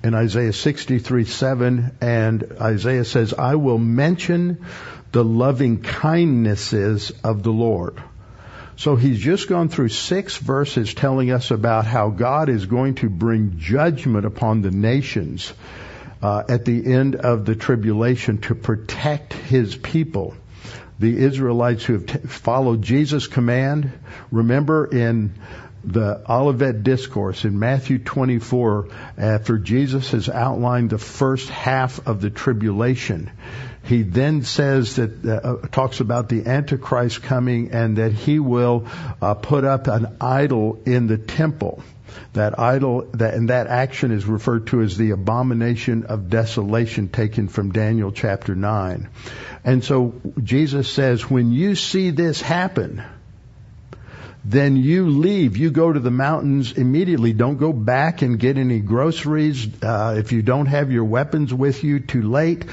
[0.02, 4.66] in Isaiah 63 7, and Isaiah says, I will mention
[5.12, 8.02] the loving kindnesses of the Lord.
[8.76, 13.10] So he's just gone through six verses telling us about how God is going to
[13.10, 15.52] bring judgment upon the nations
[16.22, 20.34] uh, at the end of the tribulation to protect his people.
[20.98, 23.92] The Israelites who have t- followed Jesus' command.
[24.30, 25.34] Remember in
[25.84, 32.30] the Olivet Discourse in Matthew 24, after Jesus has outlined the first half of the
[32.30, 33.30] tribulation,
[33.84, 38.86] he then says that, uh, uh, talks about the Antichrist coming and that he will
[39.20, 41.82] uh, put up an idol in the temple.
[42.34, 47.48] That idol, that, and that action is referred to as the abomination of desolation taken
[47.48, 49.08] from Daniel chapter 9.
[49.64, 53.02] And so Jesus says, when you see this happen,
[54.45, 55.57] then you leave.
[55.57, 57.32] You go to the mountains immediately.
[57.32, 59.68] Don't go back and get any groceries.
[59.82, 62.64] Uh, if you don't have your weapons with you, too late.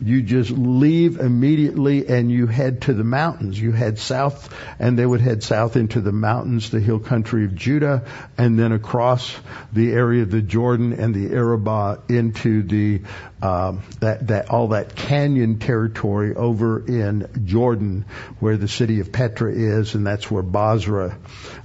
[0.00, 3.60] You just leave immediately and you head to the mountains.
[3.60, 7.54] You head south and they would head south into the mountains, the hill country of
[7.54, 8.04] Judah,
[8.36, 9.36] and then across
[9.72, 13.02] the area of the Jordan and the Arabah into the,
[13.42, 18.04] um, that, that, all that canyon territory over in Jordan
[18.38, 21.16] where the city of Petra is and that's where Bozrah,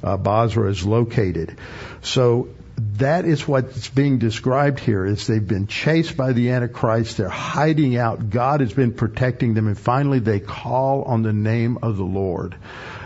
[0.04, 1.58] uh, Bozrah is located.
[2.02, 2.50] So
[2.98, 7.18] that is what's being described here is they've been chased by the Antichrist.
[7.18, 8.30] They're hiding out.
[8.30, 9.68] God has been protecting them.
[9.68, 12.56] And finally they call on the name of the Lord.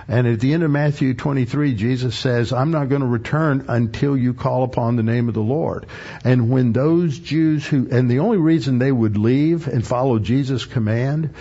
[0.08, 4.16] And at the end of Matthew 23, Jesus says, I'm not going to return until
[4.16, 5.86] you call upon the name of the Lord.
[6.24, 10.66] And when those Jews who, and the only reason they would leave and follow Jesus'
[10.66, 11.34] command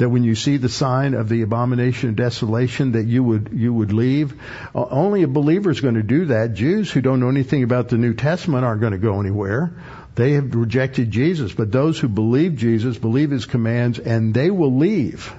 [0.00, 3.72] that when you see the sign of the abomination of desolation that you would you
[3.72, 4.34] would leave.
[4.74, 6.54] Only a believer is going to do that.
[6.54, 9.72] Jews who don't know anything about the new testament aren't going to go anywhere.
[10.14, 14.76] They have rejected jesus but those who believe jesus believe his commands and they will
[14.76, 15.32] leave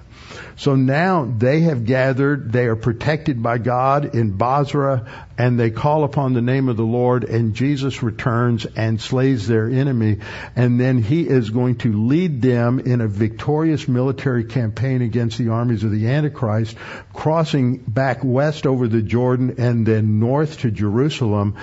[0.62, 6.04] so now they have gathered, they are protected by God in Bozrah, and they call
[6.04, 10.20] upon the name of the Lord, and Jesus returns and slays their enemy,
[10.56, 15.50] and then he is going to lead them in a victorious military campaign against the
[15.50, 16.78] armies of the Antichrist,
[17.12, 21.56] crossing back west over the Jordan and then north to Jerusalem,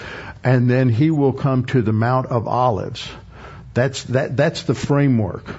[0.42, 3.09] and then he will come to the Mount of Olives.
[3.74, 5.55] That's, that, that's the framework.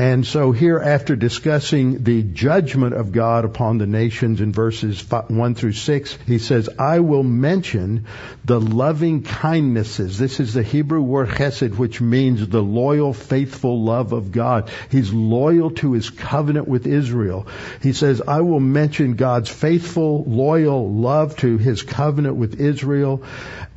[0.00, 5.56] And so here, after discussing the judgment of God upon the nations in verses 1
[5.56, 8.06] through 6, he says, I will mention
[8.44, 10.16] the loving kindnesses.
[10.16, 14.70] This is the Hebrew word chesed, which means the loyal, faithful love of God.
[14.88, 17.48] He's loyal to his covenant with Israel.
[17.82, 23.24] He says, I will mention God's faithful, loyal love to his covenant with Israel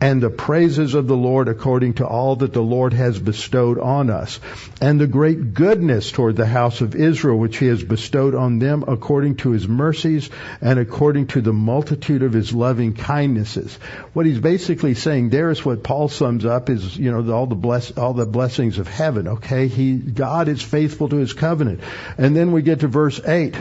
[0.01, 4.09] and the praises of the Lord according to all that the Lord has bestowed on
[4.09, 4.39] us,
[4.81, 8.83] and the great goodness toward the house of Israel which he has bestowed on them
[8.87, 13.75] according to his mercies and according to the multitude of his loving kindnesses.
[14.13, 17.55] What he's basically saying there is what Paul sums up is, you know, all the
[17.55, 19.67] bless, all the blessings of heaven, okay?
[19.67, 21.81] He, God is faithful to his covenant.
[22.17, 23.55] And then we get to verse 8.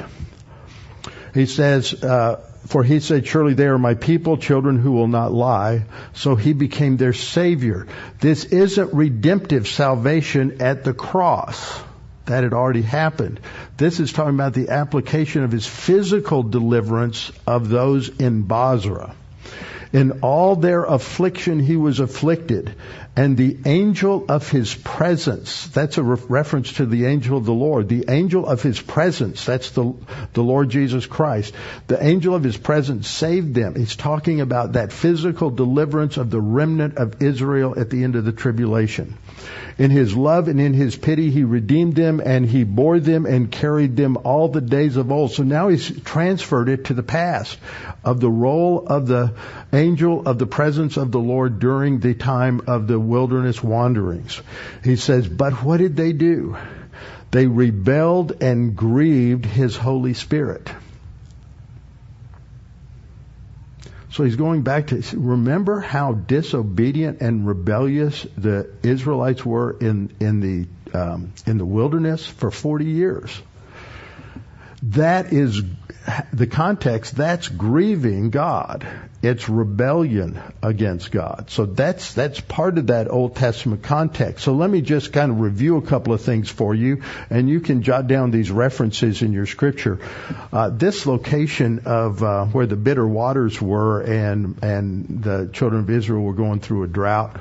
[1.34, 5.32] He says, uh, for he said, surely they are my people, children who will not
[5.32, 5.84] lie.
[6.14, 7.86] So he became their savior.
[8.20, 11.82] This isn't redemptive salvation at the cross.
[12.26, 13.40] That had already happened.
[13.76, 19.14] This is talking about the application of his physical deliverance of those in Bozrah.
[19.92, 22.76] In all their affliction he was afflicted,
[23.16, 27.52] and the angel of his presence, that's a re- reference to the angel of the
[27.52, 27.88] Lord.
[27.88, 29.92] The angel of his presence, that's the,
[30.32, 31.54] the Lord Jesus Christ.
[31.88, 33.74] The angel of his presence saved them.
[33.74, 38.24] He's talking about that physical deliverance of the remnant of Israel at the end of
[38.24, 39.18] the tribulation.
[39.76, 43.50] In his love and in his pity, he redeemed them and he bore them and
[43.50, 45.32] carried them all the days of old.
[45.32, 47.58] So now he's transferred it to the past
[48.04, 49.34] of the role of the
[49.80, 54.40] angel of the presence of the Lord during the time of the wilderness wanderings.
[54.84, 56.56] He says, but what did they do?
[57.30, 60.68] They rebelled and grieved his Holy Spirit.
[64.12, 70.40] So he's going back to remember how disobedient and rebellious the Israelites were in in
[70.40, 73.40] the um, in the wilderness for 40 years.
[74.82, 75.62] That is
[76.32, 77.14] the context.
[77.14, 78.84] That's grieving God
[79.22, 81.50] it's rebellion against God.
[81.50, 84.44] So that's, that's part of that Old Testament context.
[84.44, 87.60] So let me just kind of review a couple of things for you, and you
[87.60, 89.98] can jot down these references in your scripture.
[90.52, 95.90] Uh, this location of uh, where the bitter waters were and, and the children of
[95.90, 97.38] Israel were going through a drought,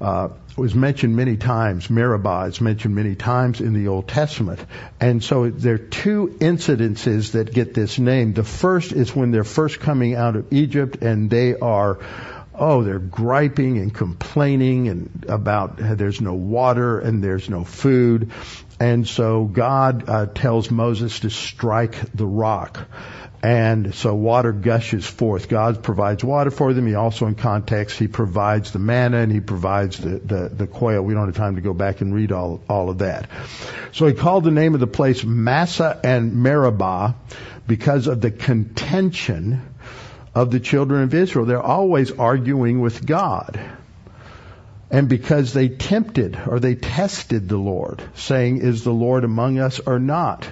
[0.00, 1.88] uh, was mentioned many times.
[1.88, 4.60] Meribah is mentioned many times in the Old Testament.
[5.00, 8.32] And so there are two incidences that get this name.
[8.34, 11.98] The first is when they're first coming out of Egypt and they are
[12.60, 18.30] oh, they're griping and complaining and about there's no water and there's no food.
[18.78, 22.86] And so God uh, tells Moses to strike the rock.
[23.42, 25.48] And so water gushes forth.
[25.48, 26.86] God provides water for them.
[26.86, 31.00] He also, in context, He provides the manna and He provides the, the, the quail.
[31.02, 33.30] We don't have time to go back and read all, all of that.
[33.92, 37.14] So He called the name of the place Massah and Meribah
[37.66, 39.62] because of the contention
[40.34, 41.46] of the children of Israel.
[41.46, 43.58] They're always arguing with God.
[44.90, 49.78] And because they tempted or they tested the Lord, saying, is the Lord among us
[49.78, 50.48] or not?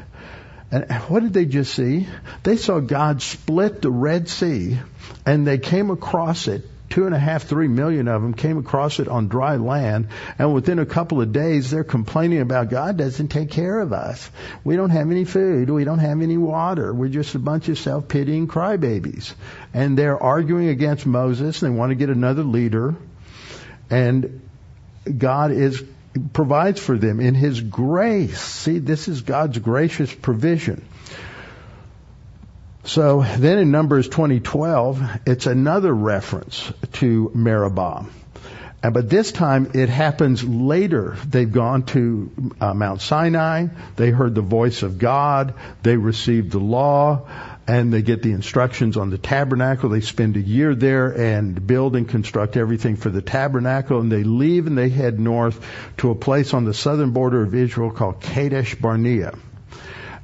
[0.70, 2.06] And what did they just see?
[2.42, 4.78] They saw God split the Red Sea
[5.24, 8.98] and they came across it two and a half, three million of them came across
[8.98, 10.08] it on dry land,
[10.38, 14.30] and within a couple of days they're complaining about God doesn't take care of us.
[14.64, 17.78] We don't have any food, we don't have any water, we're just a bunch of
[17.78, 19.34] self-pitying crybabies.
[19.74, 22.94] And they're arguing against Moses, and they want to get another leader,
[23.90, 24.40] and
[25.16, 25.82] God is
[26.32, 28.40] provides for them in His grace.
[28.40, 30.84] See, this is God's gracious provision.
[32.84, 38.06] So then in Numbers 2012, it's another reference to Meribah.
[38.80, 41.16] But this time it happens later.
[41.26, 43.66] They've gone to uh, Mount Sinai.
[43.96, 45.54] They heard the voice of God.
[45.82, 47.26] They received the law
[47.68, 49.90] and they get the instructions on the tabernacle.
[49.90, 54.00] They spend a year there and build and construct everything for the tabernacle.
[54.00, 55.62] And they leave and they head north
[55.98, 59.34] to a place on the southern border of Israel called Kadesh Barnea.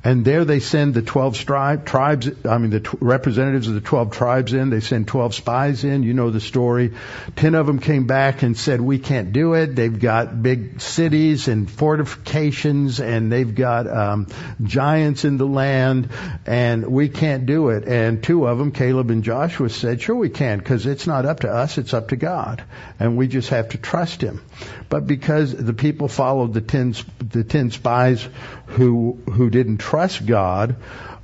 [0.05, 3.81] And there they send the 12 stri- tribes, I mean the t- representatives of the
[3.81, 4.69] 12 tribes in.
[4.69, 6.03] They send 12 spies in.
[6.03, 6.93] You know the story.
[7.37, 9.75] 10 of them came back and said, we can't do it.
[9.75, 14.27] They've got big cities and fortifications and they've got um,
[14.63, 16.11] giants in the land
[16.45, 17.89] and we can't do it.
[17.89, 21.41] And two of them, Caleb and Joshua said, sure we can because it's not up
[21.41, 22.63] to us, it's up to God.
[23.01, 24.43] And we just have to trust Him.
[24.91, 28.29] But because the people followed the 10, the 10 spies
[28.75, 30.77] who, who didn't trust God,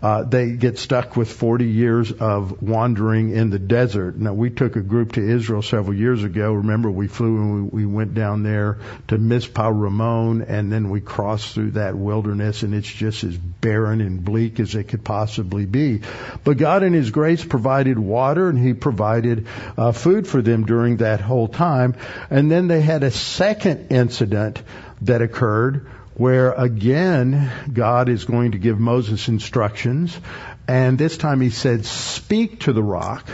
[0.03, 4.17] uh, they get stuck with 40 years of wandering in the desert.
[4.17, 6.55] Now, we took a group to Israel several years ago.
[6.55, 8.79] Remember, we flew and we, we went down there
[9.09, 14.01] to Mitzpe Ramon, and then we crossed through that wilderness, and it's just as barren
[14.01, 16.01] and bleak as it could possibly be.
[16.45, 20.99] But God, in His grace, provided water, and He provided uh, food for them during
[20.99, 21.95] that whole time.
[22.31, 24.63] And then they had a second incident
[25.03, 25.87] that occurred
[26.21, 30.21] where again God is going to give Moses instructions,
[30.69, 33.27] and this time he said, "Speak to the rock,"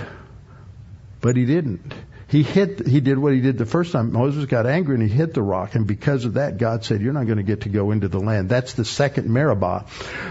[1.21, 1.93] but he didn't.
[2.29, 4.13] He hit, he did what he did the first time.
[4.13, 5.77] Moses got angry and he hit the rock.
[5.77, 8.19] And because of that, God said, you're not going to get to go into the
[8.19, 8.49] land.
[8.49, 9.87] That's the second Meribah.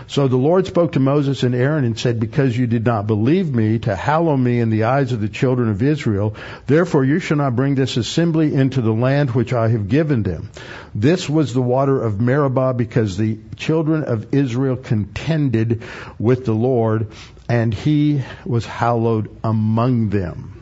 [0.08, 3.54] So the Lord spoke to Moses and Aaron and said, because you did not believe
[3.54, 6.36] me to hallow me in the eyes of the children of Israel,
[6.68, 10.52] therefore you shall not bring this assembly into the land which I have given them.
[10.94, 15.84] This was the water of Meribah because the children of Israel contended
[16.20, 17.14] with the Lord
[17.48, 20.55] and he was hallowed among them.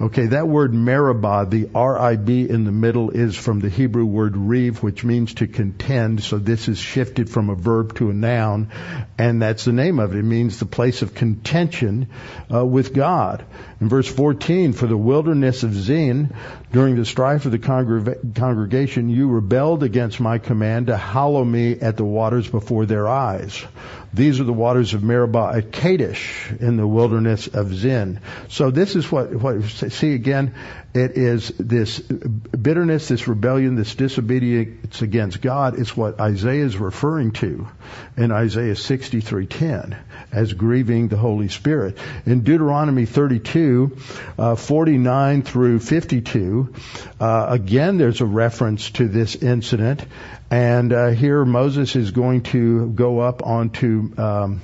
[0.00, 4.80] Okay, that word Meribah, the R-I-B in the middle is from the Hebrew word reeve,
[4.80, 6.22] which means to contend.
[6.22, 8.70] So this is shifted from a verb to a noun,
[9.18, 10.20] and that's the name of it.
[10.20, 12.10] It means the place of contention
[12.52, 13.44] uh, with God.
[13.80, 16.32] In verse 14, for the wilderness of Zin,
[16.70, 21.72] during the strife of the congreg- congregation, you rebelled against my command to hallow me
[21.72, 23.64] at the waters before their eyes.
[24.12, 28.20] These are the waters of Meribah at Kadesh in the wilderness of Zin.
[28.48, 30.54] So this is what, what, see again,
[30.94, 37.32] it is this bitterness, this rebellion, this disobedience against God It's what Isaiah is referring
[37.32, 37.68] to
[38.16, 39.96] in Isaiah 63:10
[40.32, 41.98] as grieving the Holy Spirit.
[42.24, 43.96] In Deuteronomy 32,
[44.38, 46.74] uh, 49 through 52,
[47.20, 50.04] uh, again there's a reference to this incident,
[50.50, 54.62] and uh, here Moses is going to go up onto um,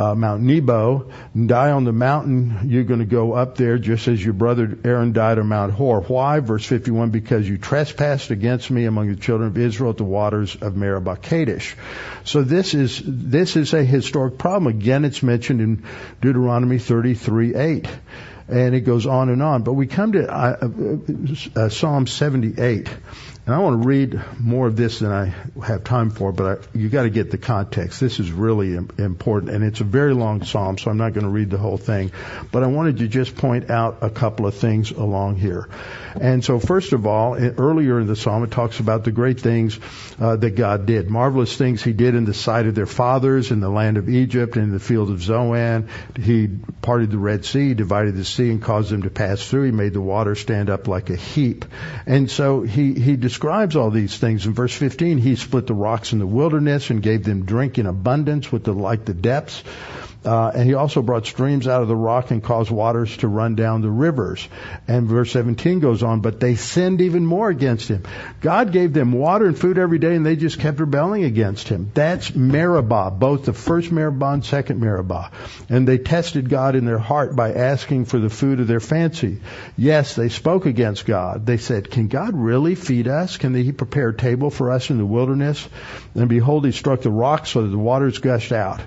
[0.00, 2.60] uh, Mount Nebo, die on the mountain.
[2.64, 6.00] You're going to go up there just as your brother Aaron died on Mount Hor.
[6.00, 6.40] Why?
[6.40, 10.56] Verse 51, because you trespassed against me among the children of Israel at the waters
[10.56, 11.76] of Meribah Kadesh.
[12.24, 14.74] So this is, this is a historic problem.
[14.74, 15.84] Again, it's mentioned in
[16.22, 17.88] Deuteronomy 33, 8
[18.48, 19.62] and it goes on and on.
[19.62, 22.88] But we come to uh, uh, uh, Psalm 78,
[23.50, 25.34] and I want to read more of this than I
[25.66, 27.98] have time for, but I, you got to get the context.
[27.98, 31.30] This is really important, and it's a very long psalm, so I'm not going to
[31.30, 32.12] read the whole thing.
[32.52, 35.68] But I wanted to just point out a couple of things along here.
[36.14, 39.80] And so, first of all, earlier in the psalm, it talks about the great things
[40.20, 43.58] uh, that God did, marvelous things He did in the sight of their fathers in
[43.58, 45.88] the land of Egypt, in the field of Zoan.
[46.16, 46.48] He
[46.82, 49.64] parted the Red Sea, divided the sea, and caused them to pass through.
[49.64, 51.64] He made the water stand up like a heap.
[52.06, 54.44] And so He He describes all these things.
[54.44, 57.86] In verse 15, He split the rocks in the wilderness and gave them drink in
[57.86, 59.62] abundance with the like the depths.
[60.22, 63.54] Uh, and he also brought streams out of the rock and caused waters to run
[63.54, 64.46] down the rivers.
[64.86, 68.02] And verse 17 goes on, but they sinned even more against him.
[68.42, 71.90] God gave them water and food every day and they just kept rebelling against him.
[71.94, 75.30] That's Meribah, both the first Meribah and second Meribah.
[75.70, 79.40] And they tested God in their heart by asking for the food of their fancy.
[79.78, 81.46] Yes, they spoke against God.
[81.46, 83.38] They said, can God really feed us?
[83.38, 85.66] Can he prepare a table for us in the wilderness?
[86.14, 88.80] And behold, he struck the rock so that the waters gushed out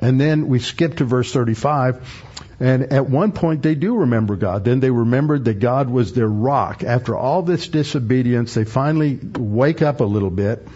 [0.00, 2.26] And then we skip to verse 35.
[2.58, 4.64] And at one point they do remember God.
[4.64, 6.82] Then they remembered that God was their rock.
[6.84, 10.66] After all this disobedience, they finally wake up a little bit.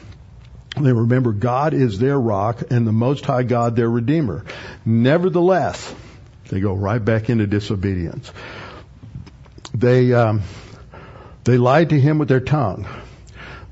[0.78, 4.44] They remember God is their rock and the Most High God their Redeemer.
[4.84, 5.94] Nevertheless,
[6.48, 8.30] they go right back into disobedience.
[9.72, 10.42] They, um,
[11.44, 12.86] they lied to him with their tongue.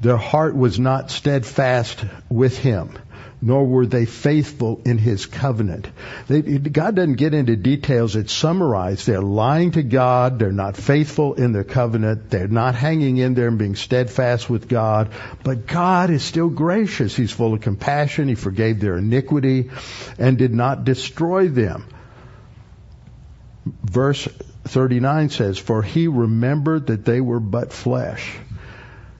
[0.00, 2.98] Their heart was not steadfast with him
[3.45, 5.88] nor were they faithful in his covenant.
[6.28, 8.14] They, God doesn't get into details.
[8.14, 9.05] It's summarized.
[9.05, 10.38] They're lying to God.
[10.38, 12.30] They're not faithful in their covenant.
[12.30, 15.11] They're not hanging in there and being steadfast with God.
[15.43, 17.16] But God is still gracious.
[17.16, 18.28] He's full of compassion.
[18.28, 19.70] He forgave their iniquity
[20.18, 21.84] and did not destroy them.
[23.82, 24.28] Verse
[24.64, 28.32] 39 says, For he remembered that they were but flesh.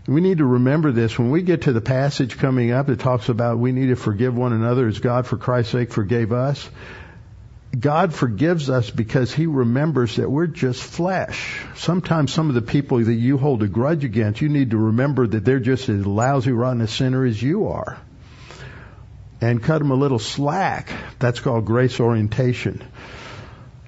[0.07, 3.29] We need to remember this when we get to the passage coming up that talks
[3.29, 6.69] about we need to forgive one another as God for Christ's sake forgave us.
[7.79, 11.61] God forgives us because He remembers that we're just flesh.
[11.77, 15.27] Sometimes some of the people that you hold a grudge against, you need to remember
[15.27, 17.97] that they're just as lousy, rotten a sinner as you are.
[19.41, 20.93] And cut them a little slack.
[21.19, 22.83] That's called grace orientation.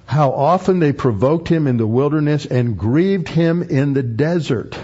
[0.05, 4.77] How often they provoked Him in the wilderness and grieved Him in the desert.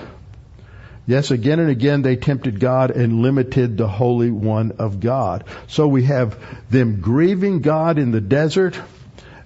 [1.07, 5.45] Yes, again and again they tempted God and limited the Holy One of God.
[5.67, 6.37] So we have
[6.69, 8.79] them grieving God in the desert,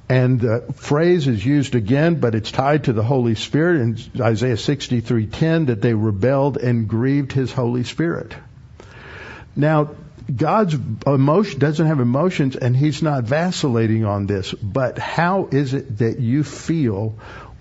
[0.09, 4.57] and the phrase is used again, but it's tied to the Holy Spirit in Isaiah
[4.57, 8.35] 63:10 that they rebelled and grieved His Holy Spirit.
[9.55, 9.91] Now,
[10.33, 10.75] God's
[11.05, 16.19] emotion doesn't have emotions and he's not vacillating on this, but how is it that
[16.19, 17.15] you feel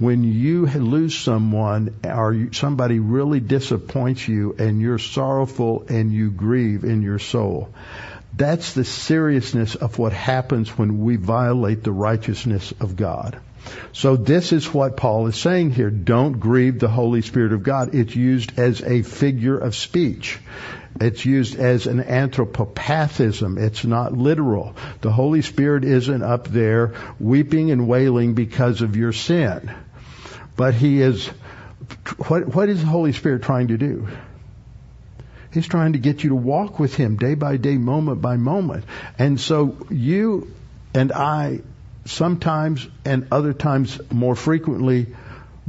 [0.05, 6.84] when you lose someone or somebody really disappoints you and you're sorrowful and you grieve
[6.84, 7.70] in your soul.
[8.36, 13.38] That's the seriousness of what happens when we violate the righteousness of God.
[13.92, 15.88] So this is what Paul is saying here.
[15.88, 17.94] Don't grieve the Holy Spirit of God.
[17.94, 20.38] It's used as a figure of speech.
[21.00, 23.59] It's used as an anthropopathism.
[23.59, 24.76] It's not literal.
[25.00, 29.74] The Holy Spirit isn't up there weeping and wailing because of your sin.
[30.57, 31.26] But he is,
[32.28, 34.09] what, what is the Holy Spirit trying to do?
[35.52, 38.84] He's trying to get you to walk with Him day by day, moment by moment.
[39.18, 40.52] And so you
[40.92, 41.61] and I
[42.07, 45.14] sometimes and other times more frequently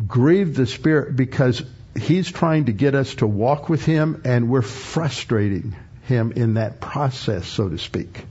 [0.08, 1.62] grieve the Spirit because
[1.96, 5.76] He's trying to get us to walk with Him and we're frustrating
[6.08, 8.26] Him in that process, so to speak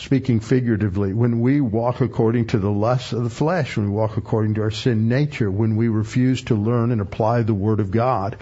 [0.00, 4.16] speaking figuratively, when we walk according to the lusts of the flesh, when we walk
[4.16, 7.90] according to our sin nature, when we refuse to learn and apply the Word of
[7.90, 8.36] God.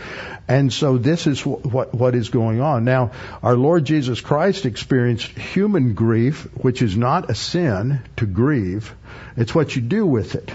[0.46, 2.84] And so this is what, what is going on.
[2.84, 3.10] Now,
[3.42, 8.94] our Lord Jesus Christ experienced human grief, which is not a sin to grieve.
[9.36, 10.50] It's what you do with it.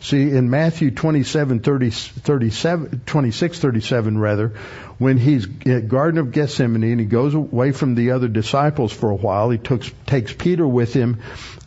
[0.00, 4.48] See, in Matthew 27, 30, 37, 26, 37 rather,
[4.98, 9.10] when he's at Garden of Gethsemane and he goes away from the other disciples for
[9.10, 11.20] a while, he took, takes Peter with him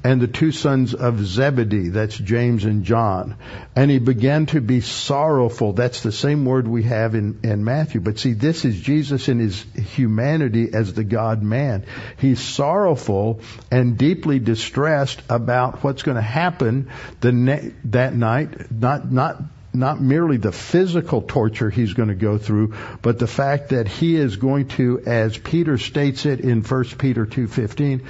[0.06, 3.38] and the two sons of Zebedee, that's James and John.
[3.76, 5.74] And he began to be sorrowful.
[5.74, 8.02] That's the same word we have in, in Matthew.
[8.02, 11.88] But see, this is Jesus in his humanity as the God man.
[12.20, 13.40] He's sorrowful
[13.72, 16.92] and deeply distressed about what's going to happen
[17.22, 19.42] the ne- that night, not, not
[19.76, 24.16] not merely the physical torture he's going to go through, but the fact that he
[24.16, 28.02] is going to, as Peter states it in 1 Peter 2.15,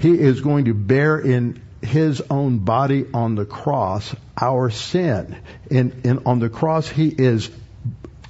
[0.00, 5.36] he is going to bear in his own body on the cross our sin.
[5.70, 7.50] In, in, on the cross, he is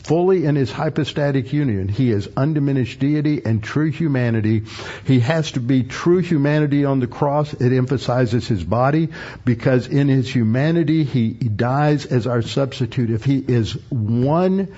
[0.05, 1.89] fully in his hypostatic union.
[1.89, 4.65] He is undiminished deity and true humanity.
[5.07, 7.55] He has to be true humanity on the cross.
[7.55, 9.09] It emphasizes his body
[9.45, 13.11] because in his humanity he dies as our substitute.
[13.11, 14.69] If he is one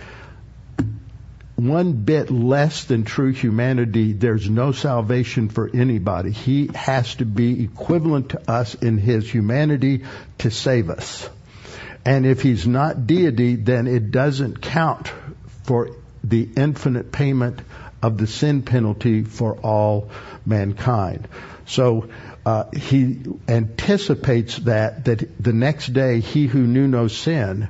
[1.57, 6.33] one bit less than true humanity, there's no salvation for anybody.
[6.33, 10.05] He has to be equivalent to us in his humanity
[10.39, 11.29] to save us.
[12.05, 15.11] And if he's not deity, then it doesn't count
[15.65, 15.91] for
[16.23, 17.61] the infinite payment
[18.03, 20.11] of the sin penalty for all
[20.45, 21.27] mankind.
[21.67, 22.09] So
[22.45, 27.69] uh, he anticipates that that the next day he who knew no sin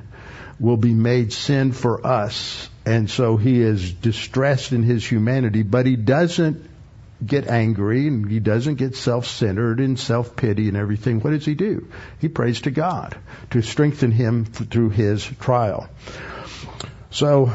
[0.59, 5.85] will be made sin for us, and so he is distressed in his humanity, but
[5.85, 6.69] he doesn't
[7.25, 11.19] get angry and he doesn't get self-centered and self-pity and everything.
[11.19, 11.87] What does he do?
[12.19, 13.17] He prays to God
[13.51, 15.89] to strengthen him through his trial.
[17.09, 17.51] So,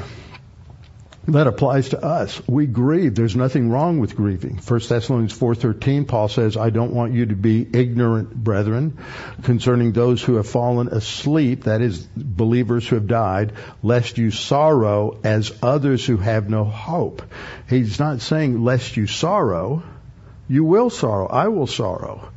[1.28, 2.40] that applies to us.
[2.48, 3.14] We grieve.
[3.14, 4.56] There's nothing wrong with grieving.
[4.56, 8.94] 1 Thessalonians 4:13 Paul says, "I don't want you to be ignorant, brethren,
[9.42, 13.52] concerning those who have fallen asleep, that is believers who have died,
[13.82, 17.22] lest you sorrow as others who have no hope."
[17.68, 19.82] He's not saying lest you sorrow.
[20.48, 21.26] You will sorrow.
[21.26, 22.30] I will sorrow.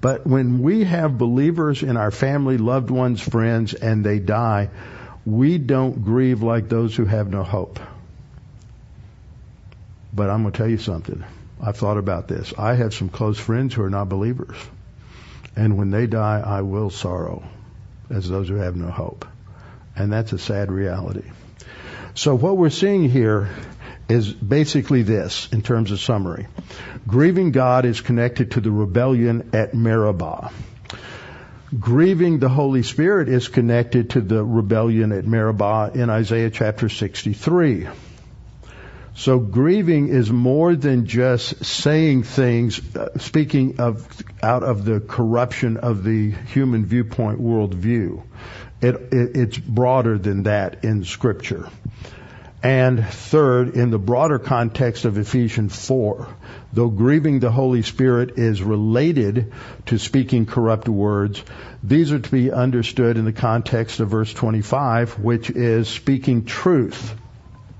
[0.00, 4.70] But when we have believers in our family, loved ones, friends, and they die,
[5.26, 7.80] we don't grieve like those who have no hope.
[10.18, 11.22] But I'm going to tell you something.
[11.62, 12.52] I've thought about this.
[12.58, 14.56] I have some close friends who are not believers.
[15.54, 17.44] And when they die, I will sorrow
[18.10, 19.28] as those who have no hope.
[19.94, 21.30] And that's a sad reality.
[22.14, 23.48] So what we're seeing here
[24.08, 26.48] is basically this in terms of summary.
[27.06, 30.50] Grieving God is connected to the rebellion at Meribah.
[31.78, 37.86] Grieving the Holy Spirit is connected to the rebellion at Meribah in Isaiah chapter 63.
[39.18, 44.06] So grieving is more than just saying things, uh, speaking of
[44.44, 48.22] out of the corruption of the human viewpoint worldview.
[48.80, 51.68] It, it, it's broader than that in Scripture.
[52.62, 56.28] And third, in the broader context of Ephesians 4,
[56.72, 59.52] though grieving the Holy Spirit is related
[59.86, 61.42] to speaking corrupt words,
[61.82, 67.16] these are to be understood in the context of verse 25, which is speaking truth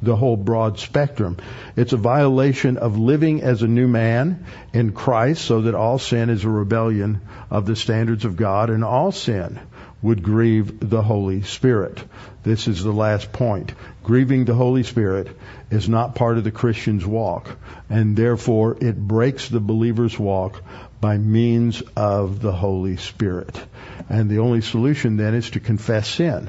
[0.01, 1.37] the whole broad spectrum.
[1.77, 6.31] It's a violation of living as a new man in Christ so that all sin
[6.31, 7.21] is a rebellion
[7.51, 9.59] of the standards of God and all sin
[10.01, 12.03] would grieve the Holy Spirit.
[12.45, 13.75] This is the last point.
[14.05, 15.37] Grieving the Holy Spirit
[15.71, 17.57] is not part of the Christian's walk
[17.91, 20.63] and therefore it breaks the believer's walk
[21.01, 23.61] by means of the Holy Spirit.
[24.09, 26.49] And the only solution then is to confess sin.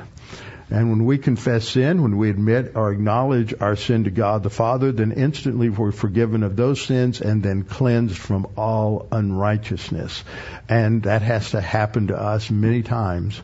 [0.71, 4.51] And when we confess sin, when we admit or acknowledge our sin to God the
[4.51, 10.23] Father, then instantly we're forgiven of those sins and then cleansed from all unrighteousness.
[10.67, 13.41] And that has to happen to us many times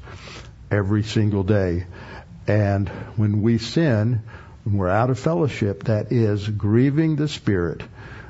[0.69, 1.87] every single day.
[2.47, 4.21] And when we sin,
[4.63, 7.81] when we're out of fellowship, that is grieving the Spirit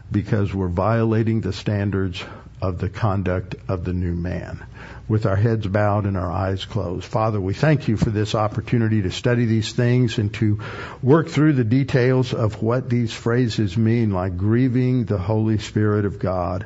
[0.10, 2.24] because we're violating the standards
[2.62, 4.66] of the conduct of the new man
[5.08, 7.06] with our heads bowed and our eyes closed.
[7.06, 10.60] Father, we thank you for this opportunity to study these things and to
[11.04, 16.18] work through the details of what these phrases mean, like grieving the Holy Spirit of
[16.18, 16.66] God.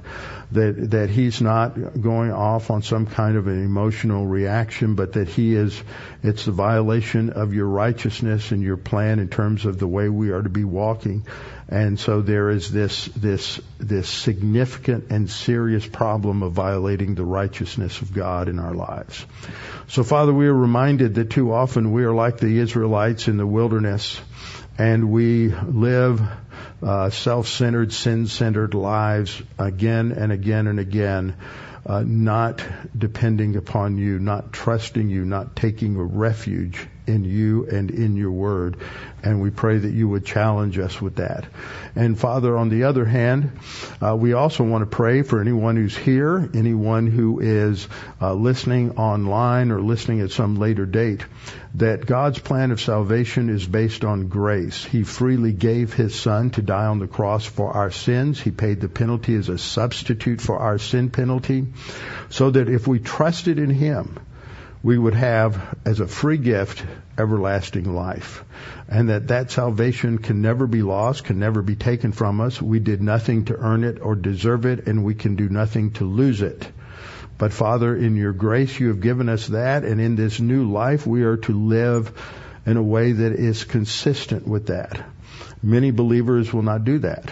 [0.52, 5.30] That, that he's not going off on some kind of an emotional reaction, but that
[5.30, 5.80] he is,
[6.24, 10.32] it's the violation of your righteousness and your plan in terms of the way we
[10.32, 11.24] are to be walking.
[11.68, 18.02] And so there is this, this, this significant and serious problem of violating the righteousness
[18.02, 19.24] of God in our lives.
[19.88, 23.46] So Father, we are reminded that too often we are like the Israelites in the
[23.46, 24.20] wilderness
[24.80, 26.22] and we live
[26.82, 31.36] uh, self-centered, sin-centered lives again and again and again,
[31.86, 32.64] uh, not
[32.98, 38.32] depending upon you, not trusting you, not taking a refuge in you and in your
[38.32, 38.78] word.
[39.22, 41.46] And we pray that you would challenge us with that.
[41.96, 43.52] And Father, on the other hand,
[44.02, 47.88] uh, we also want to pray for anyone who's here, anyone who is
[48.22, 51.26] uh, listening online or listening at some later date,
[51.76, 54.86] that God's plan of salvation is based on grace.
[54.86, 58.40] He freely gave His Son to die on the cross for our sins.
[58.40, 61.68] He paid the penalty as a substitute for our sin penalty,
[62.30, 64.18] so that if we trusted in Him,
[64.82, 66.86] we would have as a free gift
[67.18, 68.44] everlasting life.
[68.88, 72.62] And that that salvation can never be lost can never be taken from us.
[72.62, 76.06] We did nothing to earn it or deserve it and we can do nothing to
[76.06, 76.68] lose it.
[77.38, 81.06] But father in your grace you have given us that and in this new life
[81.06, 82.14] we are to live
[82.66, 85.02] in a way that is consistent with that.
[85.62, 87.30] Many believers will not do that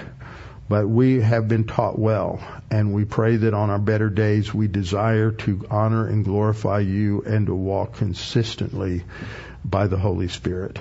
[0.70, 2.40] but we have been taught well,
[2.70, 7.22] and we pray that on our better days we desire to honor and glorify you
[7.22, 9.04] and to walk consistently
[9.64, 10.80] by the Holy Spirit.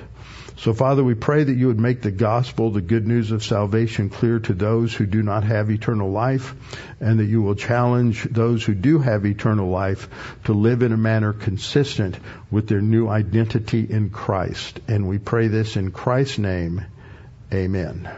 [0.59, 4.09] So Father, we pray that you would make the gospel, the good news of salvation
[4.09, 6.55] clear to those who do not have eternal life,
[6.99, 10.09] and that you will challenge those who do have eternal life
[10.45, 12.17] to live in a manner consistent
[12.51, 14.81] with their new identity in Christ.
[14.89, 16.85] And we pray this in Christ's name.
[17.53, 18.09] Amen.